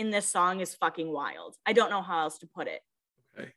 [0.00, 1.56] in this song is fucking wild.
[1.66, 2.80] I don't know how else to put it.
[3.38, 3.52] Okay.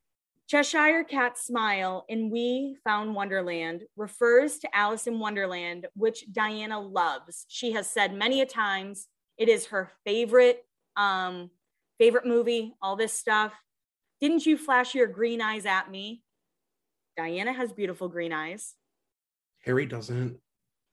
[0.47, 7.45] Cheshire Cat Smile in We Found Wonderland refers to Alice in Wonderland, which Dianna loves.
[7.47, 10.63] She has said many a times it is her favorite
[10.95, 11.49] um
[11.97, 13.53] favorite movie, all this stuff.
[14.19, 16.23] Didn't you flash your green eyes at me?
[17.17, 18.75] Dianna has beautiful green eyes.
[19.63, 20.37] Harry doesn't.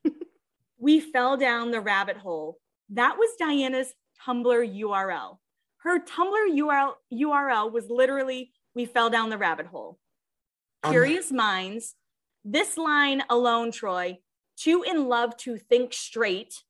[0.78, 2.58] we fell down the rabbit hole.
[2.90, 3.92] That was Dianna's
[4.26, 5.38] Tumblr URL.
[5.78, 9.98] Her Tumblr URL, URL was literally, we fell down the rabbit hole.
[10.82, 11.94] Um, Curious minds.
[12.44, 14.18] This line alone, Troy,
[14.56, 16.62] too in love to think straight.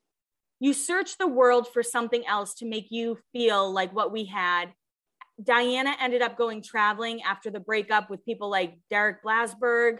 [0.59, 4.73] You search the world for something else to make you feel like what we had.
[5.43, 9.99] Dianna ended up going traveling after the breakup with people like Derek Blasberg.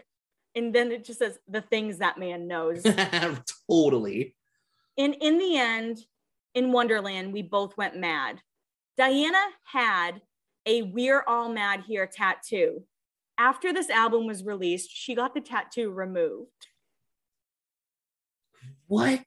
[0.55, 2.83] And then it just says the things that man knows.
[3.69, 4.35] totally.
[4.97, 5.99] And in the end,
[6.53, 8.41] in Wonderland, we both went mad.
[8.99, 10.21] Dianna had
[10.65, 12.83] a We're All Mad Here tattoo.
[13.37, 16.67] After this album was released, she got the tattoo removed.
[18.87, 19.25] What?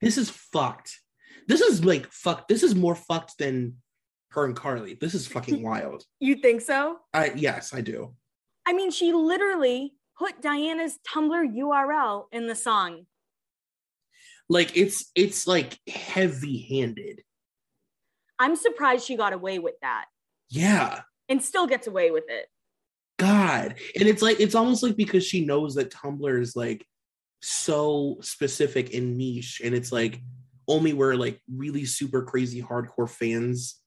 [0.00, 1.00] This is fucked.
[1.48, 2.48] This is like fucked.
[2.48, 3.76] This is more fucked than
[4.30, 4.98] her and Karlie.
[4.98, 6.04] This is fucking wild.
[6.20, 6.98] you think so?
[7.12, 8.14] I yes, I do.
[8.64, 13.06] I mean, she literally put Dianna's Tumblr URL in the song.
[14.52, 17.22] Like it's it's like heavy-handed.
[18.38, 20.04] I'm surprised she got away with that.
[20.50, 21.00] Yeah.
[21.30, 22.48] And still gets away with it.
[23.18, 23.76] God.
[23.98, 26.84] And it's like it's almost like because she knows that Tumblr is like
[27.40, 30.20] so specific and niche and it's like
[30.68, 33.80] only where like really super crazy hardcore fans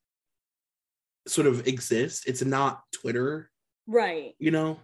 [1.28, 2.24] sort of exist.
[2.26, 3.52] It's not Twitter.
[3.86, 4.34] Right.
[4.40, 4.80] You know?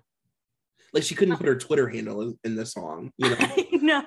[0.94, 1.38] Like she couldn't uh.
[1.38, 3.48] put her Twitter handle in the song, you know.
[3.72, 4.04] no.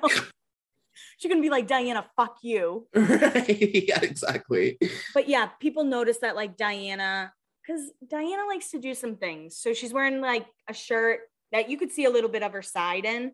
[1.19, 2.87] She's gonna be like Dianna, fuck you.
[2.95, 3.87] Right.
[3.89, 4.79] yeah, exactly.
[5.13, 7.31] But yeah, people notice that like Dianna,
[7.67, 9.57] because Dianna likes to do some things.
[9.57, 11.21] So she's wearing like a shirt
[11.53, 13.33] that you could see a little bit of her side in.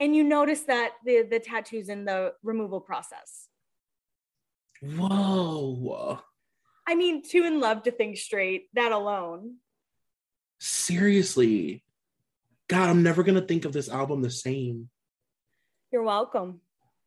[0.00, 3.48] And you notice that the the tattoos in the removal process.
[4.82, 6.20] Whoa.
[6.86, 9.56] I mean, too in love to think straight, that alone.
[10.58, 11.82] Seriously.
[12.68, 14.90] God, I'm never gonna think of this album the same.
[15.92, 16.60] You're welcome.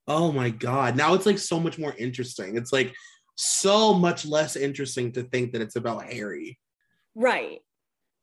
[0.08, 0.96] Oh my God.
[0.96, 2.56] Now it's like so much more interesting.
[2.56, 2.94] It's like
[3.36, 6.58] so much less interesting to think that it's about Harry.
[7.14, 7.60] Right.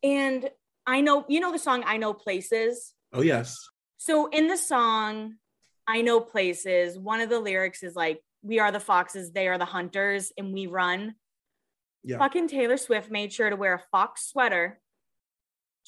[0.02, 0.48] And
[0.86, 2.94] I know, you know, the song I Know Places?
[3.12, 3.56] Oh, yes.
[3.96, 5.34] So in the song
[5.86, 9.58] I Know Places, one of the lyrics is like, We are the foxes, they are
[9.58, 11.14] the hunters, and we run.
[12.02, 12.18] Yeah.
[12.18, 14.80] Fucking Taylor Swift made sure to wear a fox sweater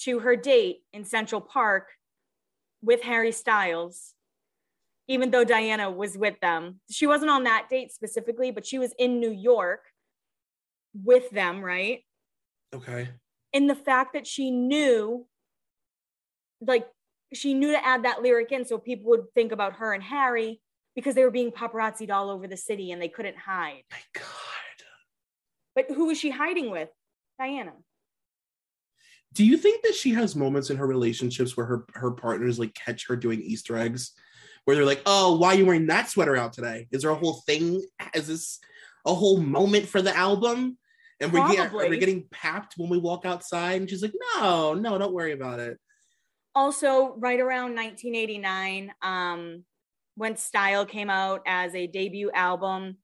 [0.01, 1.89] to her date in Central Park
[2.83, 4.15] with Harry Styles
[5.09, 6.81] even though Dianna was with them.
[6.91, 9.83] She wasn't on that date specifically, but she was in New York
[10.95, 12.01] with them, right?
[12.75, 13.09] Okay.
[13.53, 15.27] And the fact that she knew,
[16.61, 16.87] like,
[17.33, 20.61] she knew to add that lyric in so people would think about her and Harry
[20.95, 23.83] because they were being paparazzied all over the city and they couldn't hide.
[23.91, 24.25] My God.
[25.75, 26.89] But who is she hiding with?
[27.41, 27.73] Dianna.
[29.35, 32.73] Do you think that she has moments in her relationships where her her partners like
[32.73, 34.13] catch her doing Easter eggs,
[34.67, 36.89] where they're like, "Oh, why are you wearing that sweater out today?
[36.91, 37.83] Is there a whole thing?
[38.15, 38.59] Is this
[39.07, 40.77] a whole moment for the album?"
[41.19, 41.89] And we're, Probably.
[41.89, 45.61] we're getting papped when we walk outside, and she's like, "No, no, don't worry about
[45.61, 45.79] it."
[46.55, 49.65] Also, right around 1989, um,
[50.17, 52.97] when Style came out as a debut album,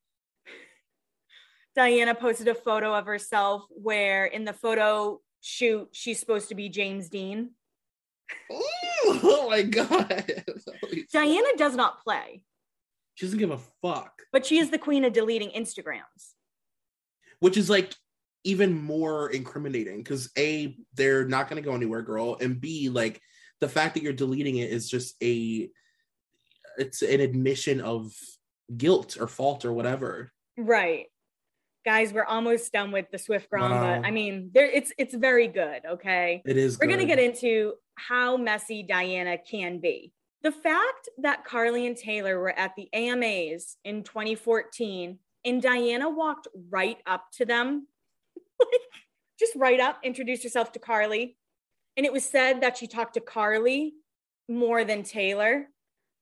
[1.78, 6.68] Dianna posted a photo of herself where in the photo shoot, she's supposed to be
[6.68, 7.52] James Dean.
[9.24, 10.08] Oh my god,
[11.14, 12.44] Dianna does not play,
[13.14, 14.22] she doesn't give a fuck.
[14.32, 16.34] but she is the queen of deleting Instagrams.
[17.40, 17.94] which is like
[18.44, 23.20] even more incriminating because a they're not going to go anywhere girl and b like
[23.60, 25.70] the fact that you're deleting it is just a
[26.78, 28.12] it's an admission of
[28.76, 31.06] guilt or fault or whatever Right.
[31.84, 34.00] Guys, we're almost done with the Swiftgron, Wow.
[34.00, 36.42] but I mean, there it's it's very good, okay?
[36.44, 40.12] it is We're going to get into how messy Dianna can be.
[40.42, 46.48] The fact that Karlie and Taylor were at the AMAs in 2014 and Dianna walked
[46.70, 47.86] right up to them,
[48.60, 48.80] like
[49.38, 51.36] just right up, introduced herself to Karlie.
[51.96, 53.92] And it was said that she talked to Karlie
[54.48, 55.68] more than Taylor.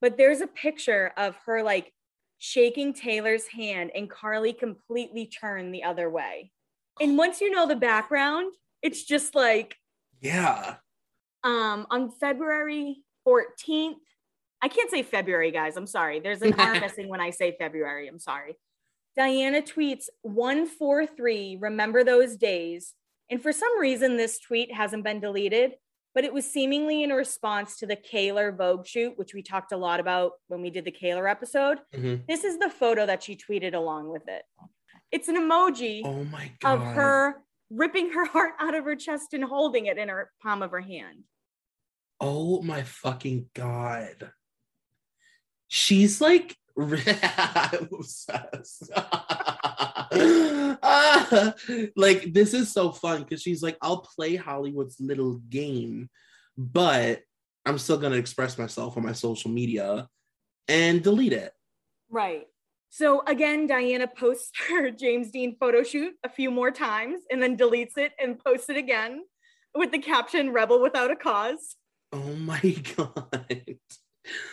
[0.00, 1.92] But there's a picture of her like
[2.40, 6.50] shaking Taylor's hand and Karlie completely turned the other way.
[7.00, 9.76] And once you know the background, it's just like,
[10.20, 10.76] yeah
[11.44, 13.94] um on February 14th.
[14.62, 15.76] I can't say February, guys.
[15.76, 16.20] I'm sorry.
[16.20, 18.08] There's an R missing when I say February.
[18.08, 18.56] I'm sorry.
[19.18, 22.94] Dianna tweets 143, remember those days.
[23.30, 25.72] And for some reason, this tweet hasn't been deleted,
[26.14, 29.76] but it was seemingly in response to the Kaylor Vogue shoot, which we talked a
[29.76, 31.78] lot about when we did the Kaylor episode.
[31.94, 32.26] Mhm.
[32.26, 34.42] This is the photo that she tweeted along with it.
[35.12, 39.34] It's an emoji oh my god of her ripping her heart out of her chest
[39.34, 41.24] and holding it in her palm of her hand.
[42.20, 44.32] oh my fucking god
[45.68, 48.90] she's like I'm obsessed.
[50.82, 51.54] Ah,
[51.96, 56.08] like this is so fun because she's like i'll play hollywood's little game
[56.56, 57.20] but
[57.66, 60.08] i'm still going to express myself on my social media
[60.68, 61.52] and delete it
[62.10, 62.46] Right.
[62.88, 67.56] So again, Dianna posts her James Dean photo shoot a few more times and then
[67.56, 69.22] deletes it and posts it again
[69.76, 71.76] with the caption Rebel Without a Cause.
[72.12, 72.60] oh my
[72.96, 73.78] god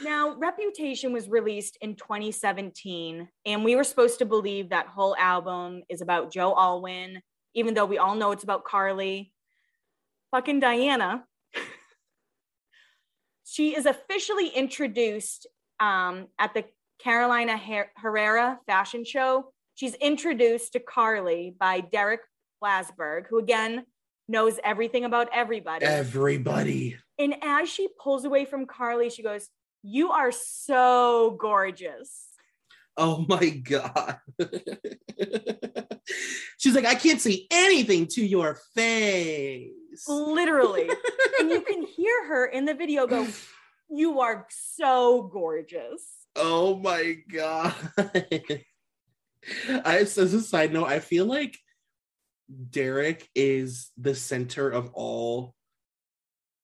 [0.03, 5.83] Now, Reputation was released in 2017, and we were supposed to believe that whole album
[5.89, 7.21] is about Joe Alwyn,
[7.53, 9.31] even though we all know it's about Karlie.
[10.31, 11.23] Fucking Dianna.
[13.45, 15.47] she is officially introduced
[15.79, 16.65] um, at the
[16.99, 19.51] Carolina Her- Herrera fashion show.
[19.75, 22.21] She's introduced to Karlie by Derek
[22.63, 23.85] Blasberg, who again
[24.27, 25.85] knows everything about everybody.
[25.85, 29.49] everybody And as she pulls away from Karlie, she goes,
[29.83, 32.25] You are so gorgeous.
[32.97, 34.17] oh my god
[36.57, 39.69] she's like i can't see anything to your face
[40.07, 40.89] Literally.
[41.39, 43.27] and you can hear her in the video go,
[43.89, 46.03] You are so gorgeous.
[46.35, 47.73] Oh my god.
[49.83, 51.57] I as a side note, I feel like
[52.69, 55.55] Derek is the center of all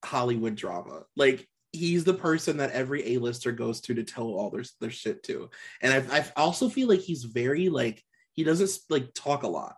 [0.03, 1.03] Hollywood drama.
[1.15, 5.23] Like he's the person that every A-lister goes to to tell all their their shit
[5.23, 5.49] to.
[5.81, 8.01] And I I also feel like he's very like
[8.31, 9.75] he doesn't like talk a lot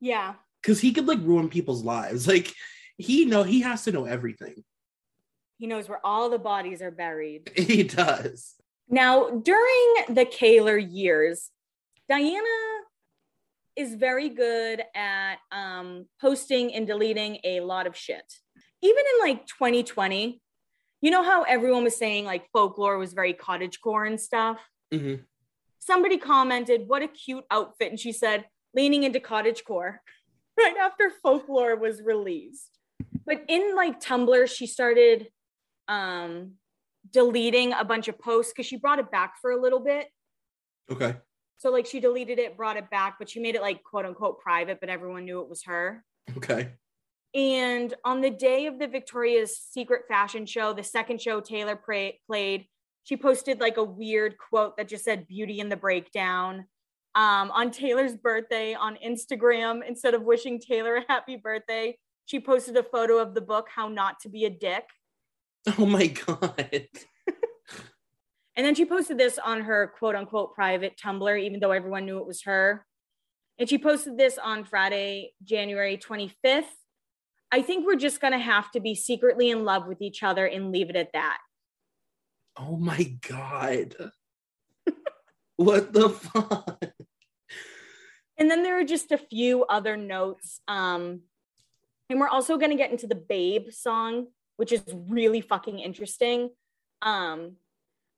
[0.00, 0.34] Yeah.
[0.62, 2.28] cuz he could like ruin people's lives.
[2.34, 2.52] Like
[2.98, 4.62] he know he has to know everything.
[5.58, 7.50] He knows where all the bodies are buried.
[7.56, 8.54] He does.
[8.88, 11.50] Now, during the Kaylor years,
[12.10, 12.80] Dianna
[13.74, 18.30] is very good at um, posting and deleting a lot of shit.
[18.84, 20.42] Even in like 2020,
[21.00, 24.60] you know how everyone was saying like folklore was very cottagecore and stuff?
[24.92, 25.24] Mhm.
[25.78, 27.90] Somebody commented, What a cute outfit.
[27.90, 29.98] And she said, leaning into cottagecore
[30.58, 32.78] right after folklore was released.
[33.24, 35.28] But in like Tumblr, she started
[35.88, 36.52] um,
[37.10, 40.08] deleting a bunch of posts because she brought it back for a little bit.
[40.92, 41.16] Okay.
[41.56, 44.40] So like she deleted it, brought it back, but she made it like quote unquote
[44.40, 46.04] private, but everyone knew it was her.
[46.36, 46.72] Okay.
[47.34, 52.12] And on the day of the Victoria's Secret fashion show, the second show Taylor pra-
[52.26, 52.66] played,
[53.02, 56.66] she posted like a weird quote that just said beauty in the breakdown.
[57.16, 62.76] Um, on Taylor's birthday on Instagram, instead of wishing Taylor a happy birthday, she posted
[62.76, 64.84] a photo of the book, How Not to Be a Dick.
[65.78, 66.88] Oh my god.
[68.56, 72.18] And then she posted this on her quote unquote private Tumblr, even though everyone knew
[72.18, 72.86] it was her.
[73.58, 76.64] And she posted this on Friday, January 25th.
[77.52, 80.46] I think we're just going to have to be secretly in love with each other
[80.46, 81.38] and leave it at that.
[82.56, 83.94] Oh my God.
[85.56, 86.84] what the fuck?
[88.36, 90.60] And then there are just a few other notes.
[90.66, 91.20] Um,
[92.10, 94.26] and we're also going to get into the Babe song,
[94.56, 96.50] which is really fucking interesting.
[97.02, 97.56] Um,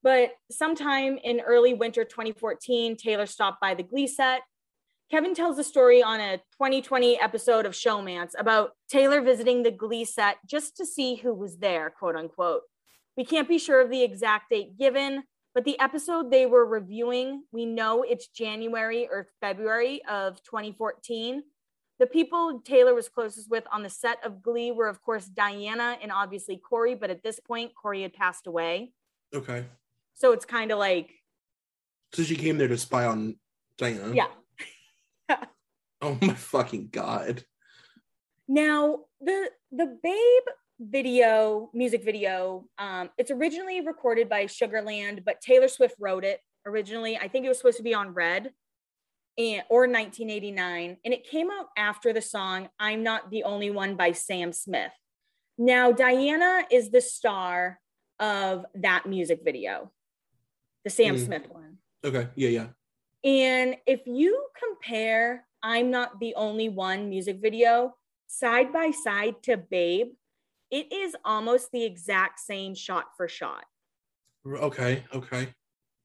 [0.02, 4.42] but sometime in early winter 2014, Taylor stopped by the Glee set.
[5.08, 10.04] Kevin tells a story on a 2020 episode of Showmance about Taylor visiting the Glee
[10.04, 12.62] set just to see who was there, quote unquote.
[13.16, 15.22] We can't be sure of the exact date given,
[15.54, 21.42] but the episode they were reviewing, we know it's January or February of 2014.
[22.00, 25.98] The people Taylor was closest with on the set of Glee were, of course, Dianna
[26.02, 28.92] and obviously Cory, but at this point, Cory had passed away.
[29.32, 29.66] Okay.
[30.14, 31.10] So it's kind of like.
[32.12, 33.36] So she came there to spy on
[33.78, 34.14] Dianna?
[34.14, 34.26] Yeah.
[36.02, 37.44] oh my fucking God.
[38.48, 45.68] Now, the the Babe video, music video, um, it's originally recorded by Sugarland, but Taylor
[45.68, 47.16] Swift wrote it originally.
[47.16, 48.52] I think it was supposed to be on Red
[49.38, 50.98] and, or 1989.
[51.04, 54.92] And it came out after the song I'm Not the Only One by Sam Smith.
[55.58, 57.80] Now, Dianna is the star
[58.20, 59.92] of that music video,
[60.84, 61.24] the Sam mm.
[61.24, 61.78] Smith one.
[62.04, 62.28] Okay.
[62.34, 62.48] Yeah.
[62.48, 62.66] Yeah.
[63.24, 67.96] And if you compare I'm Not the Only One music video
[68.26, 70.08] side by side to Babe,
[70.70, 73.64] it is almost the exact same shot for shot.
[74.46, 75.04] Okay.
[75.14, 75.48] Okay.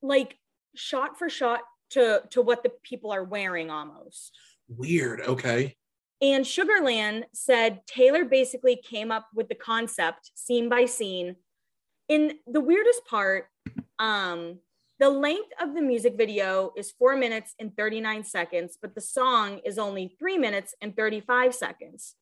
[0.01, 0.38] Like
[0.76, 4.38] shot for shot to to what the people are wearing almost.
[4.68, 5.22] Weird.
[5.22, 5.76] Okay.
[6.22, 11.36] And Sugarland said Taylor basically came up with the concept scene by scene.
[12.07, 13.47] In the weirdest part,
[13.97, 14.59] um,
[15.02, 19.60] the length of the music video is four minutes and 39 seconds, but the song
[19.66, 22.14] is only three minutes and 35 seconds.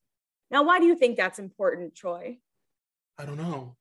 [0.49, 2.38] Now, why do you think that's important, Troy?
[3.17, 3.75] I don't know.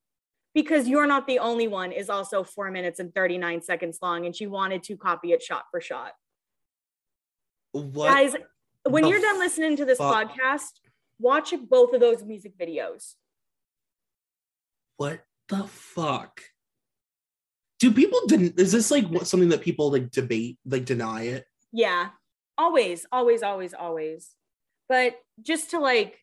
[0.52, 4.34] Because You're Not the Only One is also four minutes and 39 seconds long, and
[4.34, 6.14] she wanted to copy it shot for shot.
[7.70, 8.08] What?
[8.08, 8.34] Guys,
[8.82, 10.32] when you're done listening to this fuck?
[10.32, 10.72] podcast,
[11.20, 13.14] watch both of those music videos.
[14.96, 16.40] What the fuck?
[17.78, 21.44] Do people den- is this like what something that people like debate, like deny it?
[21.72, 22.08] Yeah.
[22.56, 24.30] Always, always, always, always.
[24.88, 26.18] But just to like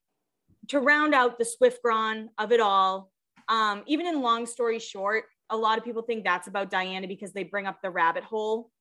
[0.70, 3.12] to round out the Swiftgron of it all,
[3.48, 7.34] um, even in long story short, a lot of people think that's about Dianna because
[7.34, 8.72] they bring up the rabbit hole.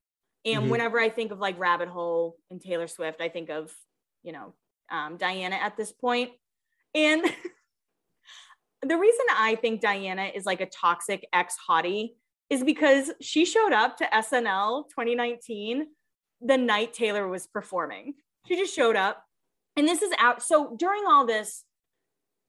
[0.45, 0.70] And mm-hmm.
[0.70, 3.72] whenever I think of like rabbit hole and Taylor Swift, I think of,
[4.22, 4.55] you know,
[4.91, 6.31] um, Dianna at this point.
[6.95, 7.22] And
[8.83, 12.14] the reason I think Dianna is like a toxic ex hottie
[12.55, 15.86] is because she showed up to SNL 2019
[16.40, 18.14] the night Taylor was performing.
[18.46, 19.24] She just showed up.
[19.76, 20.42] And this is out.
[20.42, 21.64] So during all this,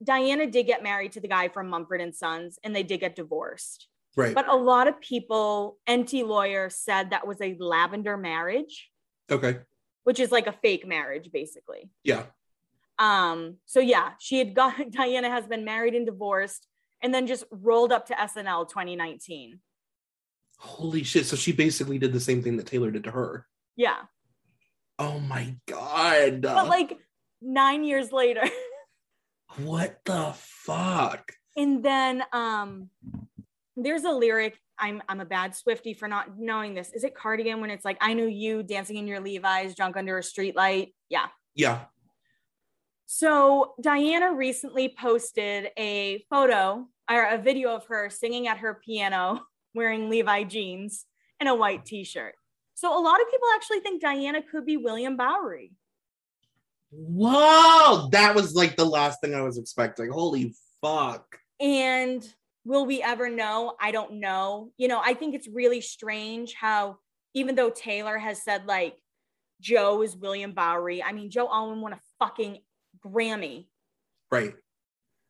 [0.04, 3.16] Dianna did get married to the guy from Mumford and Sons and they did get
[3.16, 3.88] divorced.
[4.18, 4.36] Right.
[4.36, 8.90] But a lot of people, NT lawyer said that was a lavender marriage.
[9.32, 9.60] Okay.
[10.04, 11.90] Which is like a fake marriage, basically.
[12.04, 12.24] Yeah.
[13.00, 16.68] Um, so yeah, she had got Dianna has been married and divorced
[17.02, 19.60] and then just rolled up to SNL 2019.
[20.58, 21.26] Holy shit.
[21.26, 23.46] So she basically did the same thing that Taylor did to her.
[23.76, 23.98] Yeah.
[24.98, 26.42] Oh my God.
[26.42, 26.98] But like
[27.42, 28.44] nine years later.
[29.58, 31.32] what the fuck?
[31.56, 32.90] And then um
[33.76, 34.58] there's a lyric.
[34.78, 36.92] I'm I'm a bad Swifty for not knowing this.
[36.94, 40.18] Is it Cardigan when it's like I knew you dancing in your Levi's, drunk under
[40.18, 40.94] a streetlight?
[41.10, 41.28] Yeah.
[41.54, 41.86] Yeah.
[43.06, 49.42] So Dianna recently posted a photo or a video of her singing at her piano
[49.76, 51.06] wearing Levi jeans
[51.40, 52.34] and a white t-shirt.
[52.76, 55.72] So a lot of people actually think Dianna could be William Bowery.
[56.92, 60.10] Whoa, that was like the last thing I was expecting.
[60.10, 61.40] Holy fuck.
[61.60, 62.28] And
[62.66, 63.76] will we ever know?
[63.80, 64.72] I don't know.
[64.78, 66.98] You know, I think it's really strange how
[67.34, 68.96] even though Taylor has said like
[69.62, 72.60] Joe is William Bowery, I mean Joe Alwyn won a fucking
[73.06, 73.68] Grammy.
[74.32, 74.54] Right.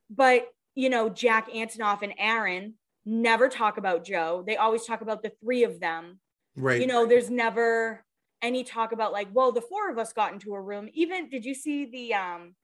[0.09, 2.73] But you know, Jack Antonoff and Aaron
[3.05, 4.43] never talk about Joe.
[4.45, 6.19] They always talk about the three of them.
[6.55, 6.81] Right.
[6.81, 8.03] You know, there's never
[8.41, 10.89] any talk about like, well, the four of us got into a room.
[10.93, 12.55] Even did you see the um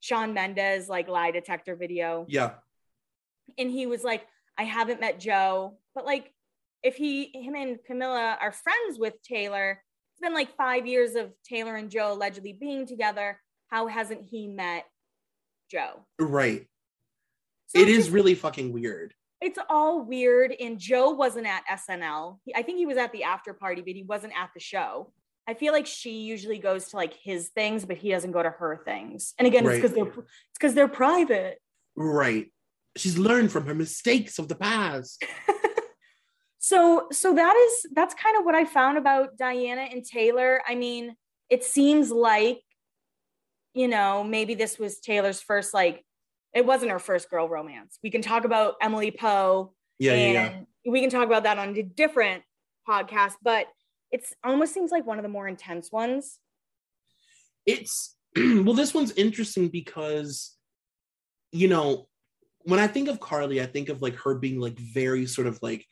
[0.00, 2.26] Shawn Mendes like lie detector video?
[2.28, 2.52] Yeah.
[3.58, 6.32] And he was like, I haven't met Joe, but like
[6.82, 11.32] if he him and Camila are friends with Taylor, it's been like five years of
[11.44, 13.40] Taylor and Joe allegedly being together.
[13.68, 14.84] How hasn't he met
[15.70, 16.06] Joe?
[16.18, 16.66] Right.
[17.68, 19.14] So it is really fucking weird
[19.44, 20.54] it's all weird.
[20.58, 22.38] And Joe wasn't at SNL.
[22.56, 25.12] I think he was at the after party, but he wasn't at the show.
[25.46, 28.50] I feel like she usually goes to like his things, but he doesn't go to
[28.50, 29.34] her things.
[29.38, 29.74] And again, Right.
[29.74, 31.58] it's because they're it's because they're private.
[31.94, 32.50] Right.
[32.96, 35.22] She's learned from her mistakes of the past.
[36.58, 40.62] So so that is that's kind of what I found about Dianna and Taylor.
[40.66, 41.14] I mean,
[41.50, 42.62] it seems like
[43.74, 46.03] you know, maybe this was Taylor's first like
[46.54, 47.98] it wasn't her first girl romance.
[48.02, 50.60] We can talk about Emily Poe Yeah, yeah, yeah.
[50.90, 52.42] we can talk about that on a different
[52.88, 53.66] podcast, but
[54.12, 56.38] it's almost seems like one of the more intense ones.
[57.66, 60.56] It's well, this one's interesting because
[61.52, 62.08] you know,
[62.62, 65.58] when I think of Karlie, I think of like her being like very sort of
[65.62, 65.86] like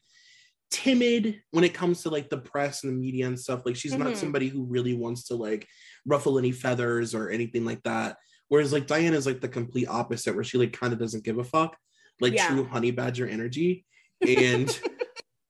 [0.73, 3.63] timid when it comes to like the press and the media and stuff.
[3.65, 3.99] Like she's Mhm.
[3.99, 5.69] not somebody who really wants to like
[6.07, 8.17] ruffle any feathers or anything like that.
[8.53, 11.44] Whereas like Dianna's like the complete opposite, where she like kind of doesn't give a
[11.44, 11.74] fuck,
[12.20, 12.48] like Yeah.
[12.48, 13.86] true honey badger energy.
[14.28, 14.78] And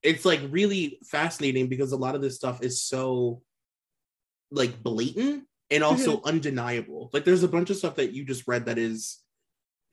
[0.01, 3.41] it's like really fascinating because a lot of this stuff is so
[4.51, 7.09] like blatant and also undeniable.
[7.11, 9.19] Like there's a bunch of stuff that you just read that is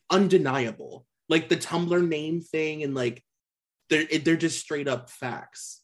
[0.09, 1.05] undeniable.
[1.29, 3.25] Like the Tumblr name thing and like
[3.89, 5.83] they're they're just straight up facts.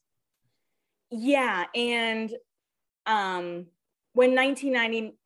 [1.10, 2.30] Yeah, and
[3.04, 3.66] um
[4.12, 5.16] when 1998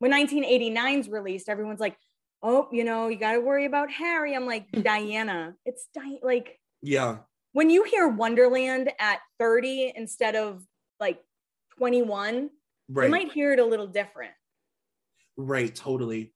[0.00, 1.96] when 1989's released, everyone's like,
[2.42, 4.80] "Oh, you know, you got to worry about Harry." I'm like, hmm.
[4.80, 7.18] "Dianna, it's Di- like Yeah.
[7.52, 10.64] when you hear Wonderland at 30 instead of
[10.98, 11.20] like
[11.78, 12.50] 21,
[12.88, 13.04] Right.
[13.04, 14.32] you might hear it a little different."
[15.36, 16.34] Right, totally.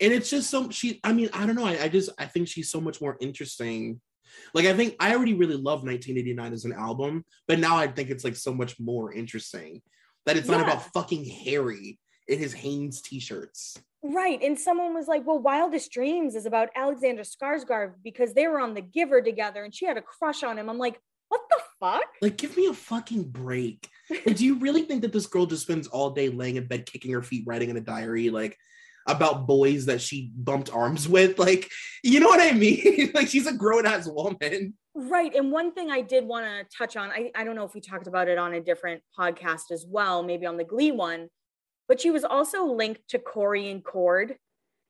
[0.00, 1.66] And it's just so she I mean, I don't know.
[1.66, 4.00] I, I just I think she's so much more interesting.
[4.54, 8.10] Like I think I already really love 1989 as an album, but now I think
[8.10, 9.82] it's like so much more interesting
[10.24, 11.98] that it's not about fucking Harry
[12.28, 13.78] in his Hanes t-shirts.
[14.02, 14.42] Right.
[14.42, 18.74] And someone was like, well, Wildest Dreams is about Alexander Skarsgård because they were on
[18.74, 20.68] The Giver together and she had a crush on him.
[20.68, 22.04] I'm like, what the fuck?
[22.20, 23.88] Like, give me a fucking break.
[24.10, 26.84] Like, do you really think that this girl just spends all day laying in bed,
[26.84, 28.58] kicking her feet, writing in a diary, like
[29.08, 31.38] about boys that she bumped arms with?
[31.38, 31.70] Like,
[32.02, 33.12] you know what I mean?
[33.14, 34.74] like, she's a grown ass woman.
[34.94, 35.34] Right.
[35.34, 37.80] And one thing I did want to touch on, I, I don't know if we
[37.80, 41.28] talked about it on a different podcast as well, maybe on the Glee one,
[41.88, 44.36] but she was also linked to Cory and Chord.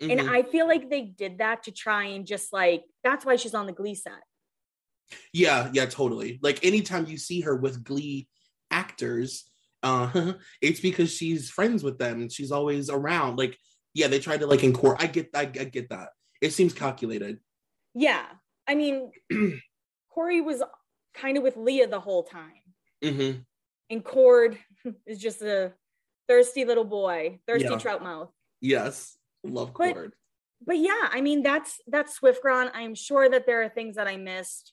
[0.01, 0.29] And Mhm.
[0.29, 3.67] I feel like they did that to try and just like, that's why she's on
[3.67, 4.23] the Glee set.
[5.33, 6.39] yeah, yeah, totally.
[6.43, 8.29] Like, anytime you see her with Glee
[8.71, 9.45] actors,
[9.83, 10.11] uh,
[10.63, 12.21] it's because she's friends with them.
[12.23, 13.37] and She's always around.
[13.37, 13.57] Like,
[13.95, 15.03] yeah, they tried to like incorporate.
[15.03, 16.09] I get, I, I get that.
[16.41, 17.39] It seems calculated.
[17.95, 18.25] Yeah.
[18.67, 19.11] I mean,
[20.11, 20.63] Cory was
[21.15, 22.63] kind of with Lea the whole time.
[23.05, 23.33] hmm
[23.91, 24.59] And Chord
[25.07, 25.75] is just a
[26.33, 27.79] thirsty little boy, thirsty Yeah.
[27.79, 28.31] trout mouth.
[28.61, 30.15] Yes, love But- Chord.
[30.65, 32.71] but yeah, I mean that's that's Swiftgron.
[32.73, 34.73] I'm sure that there are things that I missed,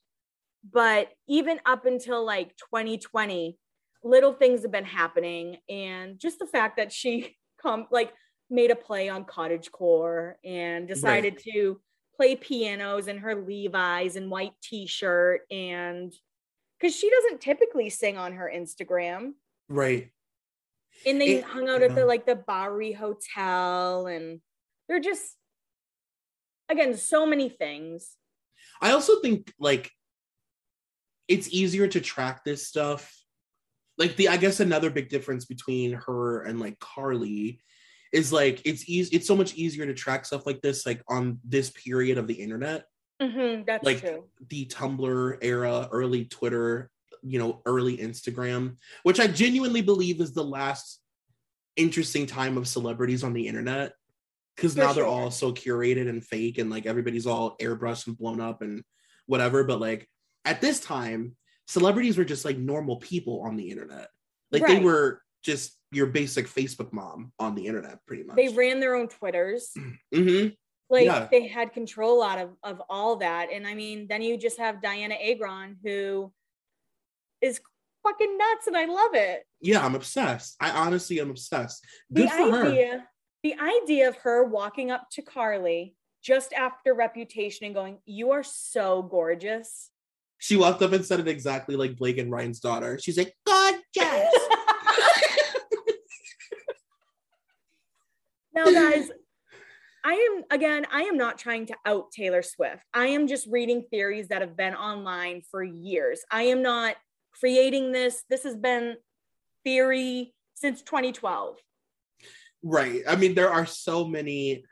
[0.64, 3.58] but even up until like 2020,
[4.04, 8.14] little things have been happening, and just the fact that she come like
[8.50, 11.82] made a play on Cottage Core and decided to
[12.16, 16.14] play pianos in her Levi's and white T-shirt, and
[16.80, 19.34] because she doesn't typically sing on her Instagram,
[19.68, 20.12] Right.
[21.06, 24.42] And they It- hung out at the like the Bowery Hotel, and
[24.88, 25.36] they're just
[26.70, 28.16] again so many things.
[28.82, 29.92] I also think like
[31.28, 33.16] it's easier to track this stuff.
[33.98, 37.60] Like the I guess another big difference between her and like Karlie
[38.12, 41.40] is like it's easy it's so much easier to track stuff like this like on
[41.44, 42.86] this period of the internet,
[43.22, 44.30] Mhm, that's Like- true.
[44.50, 46.90] the Tumblr era, early Twitter,
[47.24, 51.02] you know, early Instagram, which I genuinely believe is the last
[51.76, 53.94] interesting time of celebrities on the internet
[54.56, 55.12] because now they're sure.
[55.12, 58.84] all so curated and fake and like everybody's all airbrushed and blown up and
[59.28, 60.10] whatever but like
[60.44, 64.10] at this time celebrities were just like normal people on the internet
[64.52, 68.80] like they were just your basic facebook mom on the internet pretty much They ran
[68.80, 69.72] their own Twitters.
[70.14, 70.48] hmm
[70.90, 71.28] Like Yeah.
[71.32, 73.52] they had control out of, of all that.
[73.52, 76.32] And I mean, then you just have Dianna Agron who
[77.42, 77.60] is
[78.04, 79.44] fucking nuts and I love it.
[79.62, 83.08] yeah i'm obsessed i honestly am obsessed The good for her idea,
[83.44, 88.44] the idea of her walking up to Karlie just after reputation and going, You are
[88.44, 89.90] so gorgeous.
[90.38, 93.80] she walked up and said it exactly like blake and ryan's daughter she's like gorgeous
[98.54, 99.10] now, guys,
[100.04, 102.84] I am again, I am not trying to out Taylor Swift.
[102.94, 106.22] I am just reading theories that have been online for years.
[106.32, 106.96] I am not
[107.40, 108.24] creating this.
[108.30, 108.96] This has been
[109.64, 111.58] theory since 2012.
[112.64, 113.02] Right.
[113.08, 114.64] I mean, there are so many.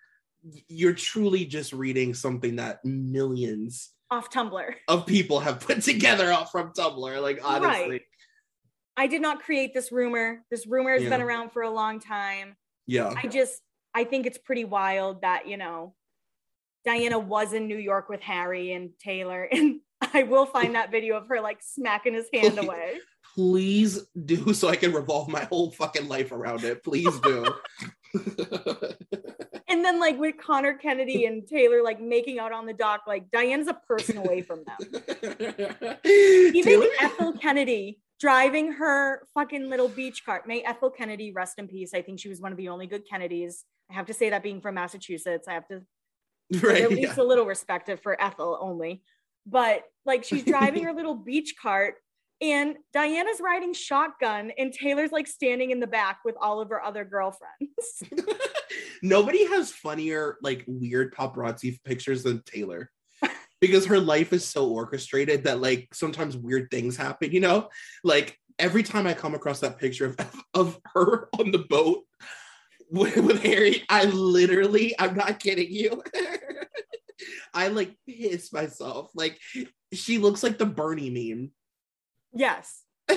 [0.68, 4.74] You're truly just reading something that millions Off Tumblr.
[4.88, 7.22] of people have put together out from Tumblr.
[7.22, 7.90] Like, honestly.
[7.90, 8.02] Right.
[8.96, 10.44] I did not create this rumor.
[10.50, 11.10] This rumor has Yeah.
[11.10, 12.56] been around for a long time.
[12.88, 13.14] Yeah.
[13.16, 13.62] I just
[13.94, 15.96] I think it's pretty wild that, you know,
[16.86, 19.80] Dianna was in New York with Harry and Taylor and
[20.14, 22.66] I will find that video of her like smacking his hand Please.
[22.66, 22.98] away.
[23.36, 26.84] Please do so I can revolve my whole fucking life around it.
[26.84, 27.54] Please do.
[29.70, 33.30] And then like with Conor Kennedy and Taylor like making out on the dock, like
[33.32, 35.98] Diane's a person away from them.
[36.06, 40.48] Even Taylor- Ethel Kennedy driving her fucking little beach cart.
[40.48, 41.94] May Ethel Kennedy rest in peace.
[41.94, 43.66] I think she was one of the only good Kennedys.
[43.92, 45.82] I have to say that being from Massachusetts, I have to
[46.64, 46.98] right, at yeah.
[46.98, 49.04] least a little respect for Ethel only.
[49.48, 51.96] But like she's driving her little beach cart
[52.40, 56.84] and Dianna's riding shotgun and Taylor's like standing in the back with all of her
[56.84, 58.04] other girlfriends.
[59.02, 62.92] Nobody has funnier, like weird paparazzi pictures than Taylor.
[63.60, 67.70] Because her life is so orchestrated that like sometimes weird things happen, you know?
[68.04, 70.16] Like every time I come across that picture of,
[70.54, 72.04] of her on the boat
[72.92, 76.04] with, with Harry, I literally, I'm not kidding you.
[77.54, 79.12] I like piss myself.
[79.16, 79.40] Like
[79.94, 81.52] she looks like the Bernie meme.
[82.34, 82.84] yes.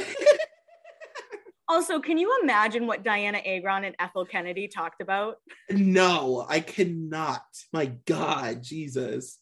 [1.70, 5.36] Also, can you imagine what Dianna Agron and Ethel Kennedy talked about?
[5.70, 7.44] No, I cannot.
[7.72, 9.38] My God, Jesus.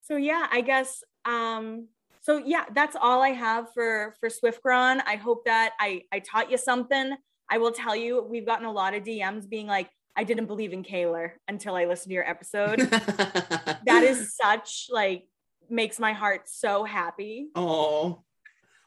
[0.00, 1.86] So yeah, I guess um
[2.20, 5.00] so yeah, that's all I have for for Swiftgron.
[5.06, 7.14] I hope that I I taught you something.
[7.48, 10.72] I will tell you, we've gotten a lot of DMs being like, I didn't believe
[10.72, 12.80] in Kaylor until I listened to your episode.
[12.80, 15.24] that is such like
[15.70, 17.48] makes my heart so happy.
[17.54, 18.22] Oh,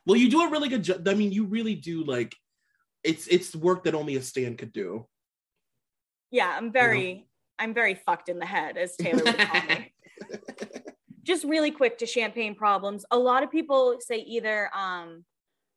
[0.05, 1.07] well, you do a really good job.
[1.07, 2.36] I mean, you really do like
[3.03, 5.07] it's it's work that only a stand could do.
[6.32, 9.93] Yeah, I'm very I'm very fucked in the head, as Taylor would call me.
[11.23, 13.03] Just really quick to champagne problems.
[13.09, 15.26] A lot of people say either um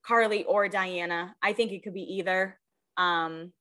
[0.06, 1.32] Karlie or Dianna.
[1.42, 2.58] I think it could be either.
[2.96, 3.52] Um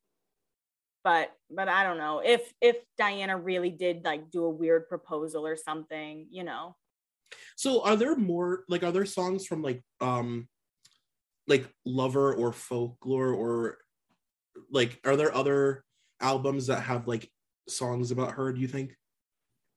[1.08, 2.20] but but I don't know.
[2.20, 6.76] If if Dianna really did like do a weird proposal or something, you know.
[7.56, 10.50] So, are there more like are there songs from like um
[11.48, 13.78] like Lover or Folklore or
[14.70, 15.86] like are there other
[16.20, 17.32] albums that have like
[17.70, 18.52] songs about her?
[18.52, 18.94] Do you think?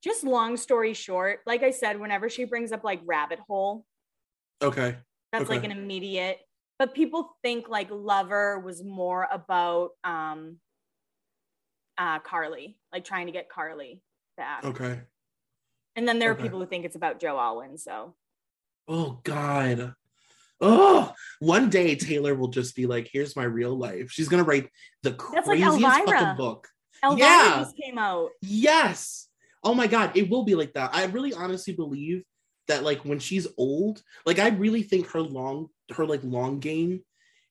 [0.03, 3.85] Just long story short, like I said, whenever she brings up like rabbit hole,
[4.61, 4.97] Okay.
[5.31, 6.39] that's like an immediate
[6.77, 10.57] but people think like lover was more about um
[12.01, 14.01] uh karlie like trying to get karlie
[14.37, 14.99] back Okay.
[15.95, 18.15] and then there are people who think it's about joe alwyn so
[18.87, 19.93] Oh God.
[20.59, 24.69] Oh, one day Taylor will just be like, "Here's my real life." She's gonna write
[25.03, 26.05] the That's craziest Elvira.
[26.19, 26.67] fucking book.
[27.03, 27.55] elvira Yeah.
[27.59, 29.27] just came out Yes.
[29.63, 30.89] Oh my God, it will be like that.
[30.93, 32.23] I really honestly believe
[32.67, 37.01] that like when she's old, like I really think her long, her like long game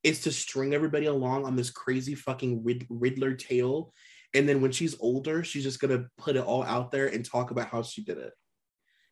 [0.02, 3.92] is to string everybody along on this crazy fucking Rid- Riddler tale.
[4.34, 7.50] And then when she's older, she's just gonna put it all out there and talk
[7.50, 8.32] about how she did it.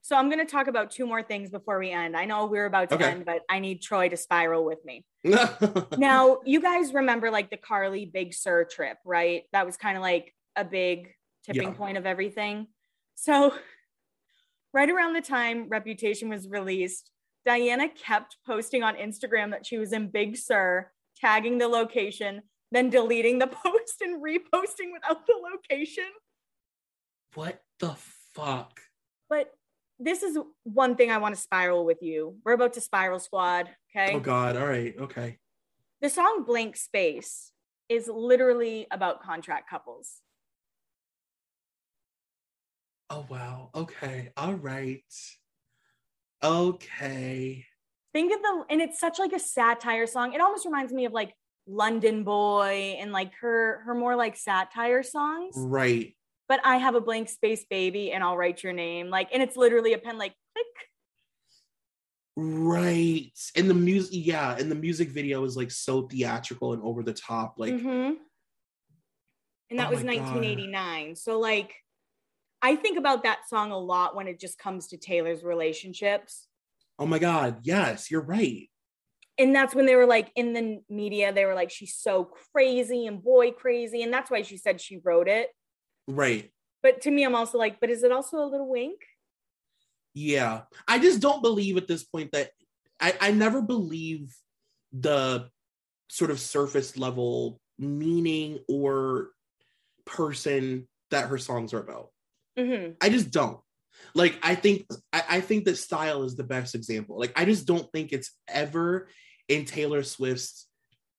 [0.01, 2.67] so i'm going to talk about two more things before we end i know we're
[2.67, 3.11] about to Okay.
[3.11, 5.05] end but i need troy to spiral with me
[5.99, 10.03] now you guys remember like the karlie big sur trip right that was kind of
[10.03, 10.99] like a big
[11.45, 11.81] tipping Yeah.
[11.83, 12.69] point of everything
[13.17, 13.53] so
[14.73, 17.11] right around the time reputation was released
[17.47, 20.91] dianna kept posting on instagram that she was in big sur
[21.21, 26.05] tagging the location then deleting the post and reposting without the location
[27.35, 27.95] what the
[28.35, 28.81] fuck?
[29.29, 29.53] but
[29.99, 33.69] this is one thing i want to spiral with you we're about to spiral squad
[33.97, 34.57] okay Oh God.
[34.57, 34.95] All right.
[34.99, 35.39] Okay.
[36.01, 37.53] the song blank space
[37.89, 40.21] is literally about contract couples
[43.11, 43.71] Oh wow.
[43.75, 44.33] Okay.
[44.37, 45.03] All right.
[46.45, 47.65] Okay.
[48.13, 51.13] think of the and it's such like a satire song it almost reminds me of
[51.13, 51.35] like
[51.69, 56.17] london boy and like her her more like satire songs Right.
[56.49, 59.57] but i have a blank space baby and i'll write your name like and it's
[59.57, 60.67] literally a pen like click
[62.41, 63.33] Right.
[63.57, 67.13] And the music, yeah, and the music video is like so theatrical and over the
[67.13, 67.55] top.
[67.59, 68.17] Like, Mhm.
[69.71, 70.23] and that Oh was my God.
[70.37, 71.75] 1989 so like
[72.63, 76.47] i think about that song a lot when it just comes to taylor's relationships
[76.99, 78.69] oh my God, yes, you're right.
[79.39, 83.07] And that's when they were like in the media they were like she's so crazy
[83.07, 85.49] and boy crazy and that's why she said she wrote it
[86.07, 86.51] Right.
[86.83, 89.01] but to me i'm also like but is it also a little wink
[90.15, 90.63] Yeah.
[90.89, 92.51] I just don't believe at this point that
[93.01, 94.35] I, I never believe
[94.93, 95.49] the
[96.09, 99.31] sort of surface level meaning or
[100.07, 102.09] person that her songs are about.
[102.59, 102.97] Mhm.
[103.01, 103.61] I just don't.
[104.15, 107.19] Like I think I, I think that style is the best example.
[107.19, 109.09] Like I just don't think it's ever
[109.49, 110.69] in Taylor Swift's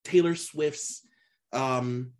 [0.04, 1.06] Taylor Swift's
[1.52, 2.12] um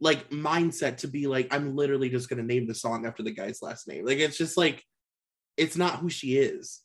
[0.00, 3.30] like mindset to be like I'm literally just going to name the song after the
[3.30, 4.04] guy's last name.
[4.04, 4.84] Like it's just like
[5.56, 6.80] it's not who she is.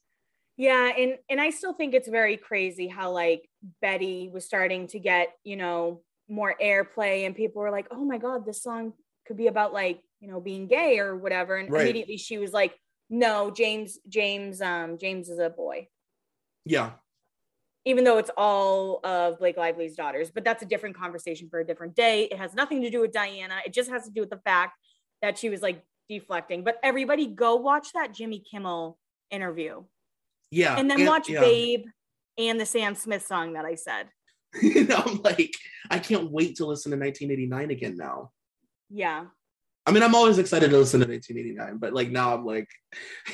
[0.55, 3.47] Yeah, and and I still think it's very crazy how like
[3.81, 8.17] Betty was starting to get, you know, more airplay and people were like, "Oh my
[8.17, 8.93] god, this song
[9.25, 11.83] could be about like, you know, being gay or whatever." And right.
[11.83, 12.75] immediately she was like,
[13.09, 15.87] "No, James James um James is a boy."
[16.65, 16.91] Yeah
[17.87, 20.29] even though it's all of Blake Lively's daughters.
[20.29, 22.25] But that's a different conversation for a different day.
[22.25, 23.59] It has nothing to do with Dianna.
[23.65, 24.77] It just has to do with the fact
[25.21, 26.65] that she was like deflecting.
[26.65, 28.97] But everybody go watch that Jimmy Kimmel
[29.31, 29.83] interview.
[30.51, 30.77] Yeah.
[30.77, 31.39] And then and, watch yeah.
[31.39, 31.85] Babe
[32.37, 34.09] and the Sam Smith song that I said.
[34.93, 35.53] I'm like,
[35.89, 38.31] I can't wait to listen to 1989 again now.
[38.89, 39.27] Yeah.
[39.87, 42.67] I mean, I'm always excited to listen to 1989, but like now I'm like,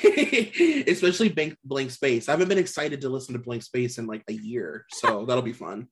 [0.86, 2.28] especially blank, blank Space.
[2.28, 5.42] I haven't been excited to listen to Blank Space in like a year, so that'll
[5.42, 5.88] be fun.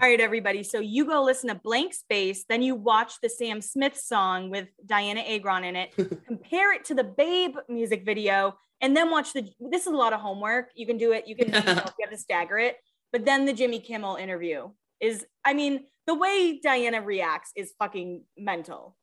[0.00, 0.62] All right, everybody.
[0.62, 4.68] So you go listen to Blank Space, then you watch the Sam Smith song with
[4.86, 5.92] Dianna Agron in it,
[6.26, 9.50] compare it to the Babe music video, and then watch the.
[9.58, 10.70] This is a lot of homework.
[10.76, 11.26] You can do it.
[11.26, 11.58] You can you, know,
[11.98, 12.76] you have to stagger it,
[13.10, 14.68] but then the Jimmy Kimmel interview
[15.00, 15.26] is.
[15.44, 18.94] I mean, the way Dianna reacts is fucking mental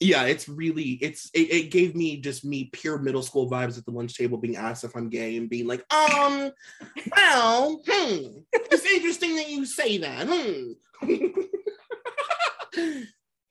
[0.00, 3.86] yeah it's really it's it, it, gave me just me pure middle school vibes at
[3.86, 6.50] the lunch table being asked if i'm gay and being like um
[7.16, 10.72] well hmm it's interesting that you say that hmm.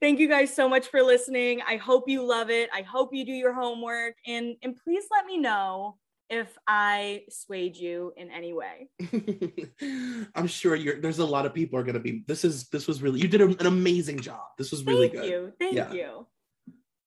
[0.02, 1.62] Thank you guys so much for listening.
[1.62, 2.72] I hope you love it.
[2.74, 4.16] I hope you do your homework.
[4.26, 5.98] And and please let me know
[6.32, 8.90] if I swayed you in any way.
[10.34, 13.02] I'm sure you're there's a lot of people are gonna be this is this was
[13.02, 14.42] really you did an amazing job.
[14.58, 15.22] This was really Thank good.
[15.22, 15.54] Thank you.
[15.60, 15.92] Thank yeah.
[15.92, 16.28] you.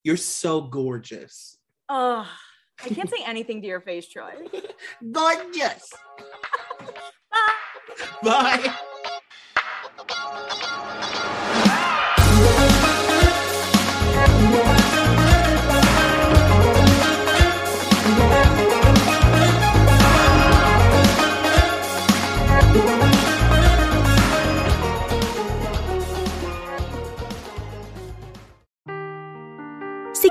[0.05, 1.57] You're so gorgeous.
[1.89, 2.29] Oh,
[2.85, 4.35] I can't say anything to your face, Troy.
[5.11, 5.91] gorgeous.
[8.23, 8.75] Bye.
[10.07, 11.41] Bye.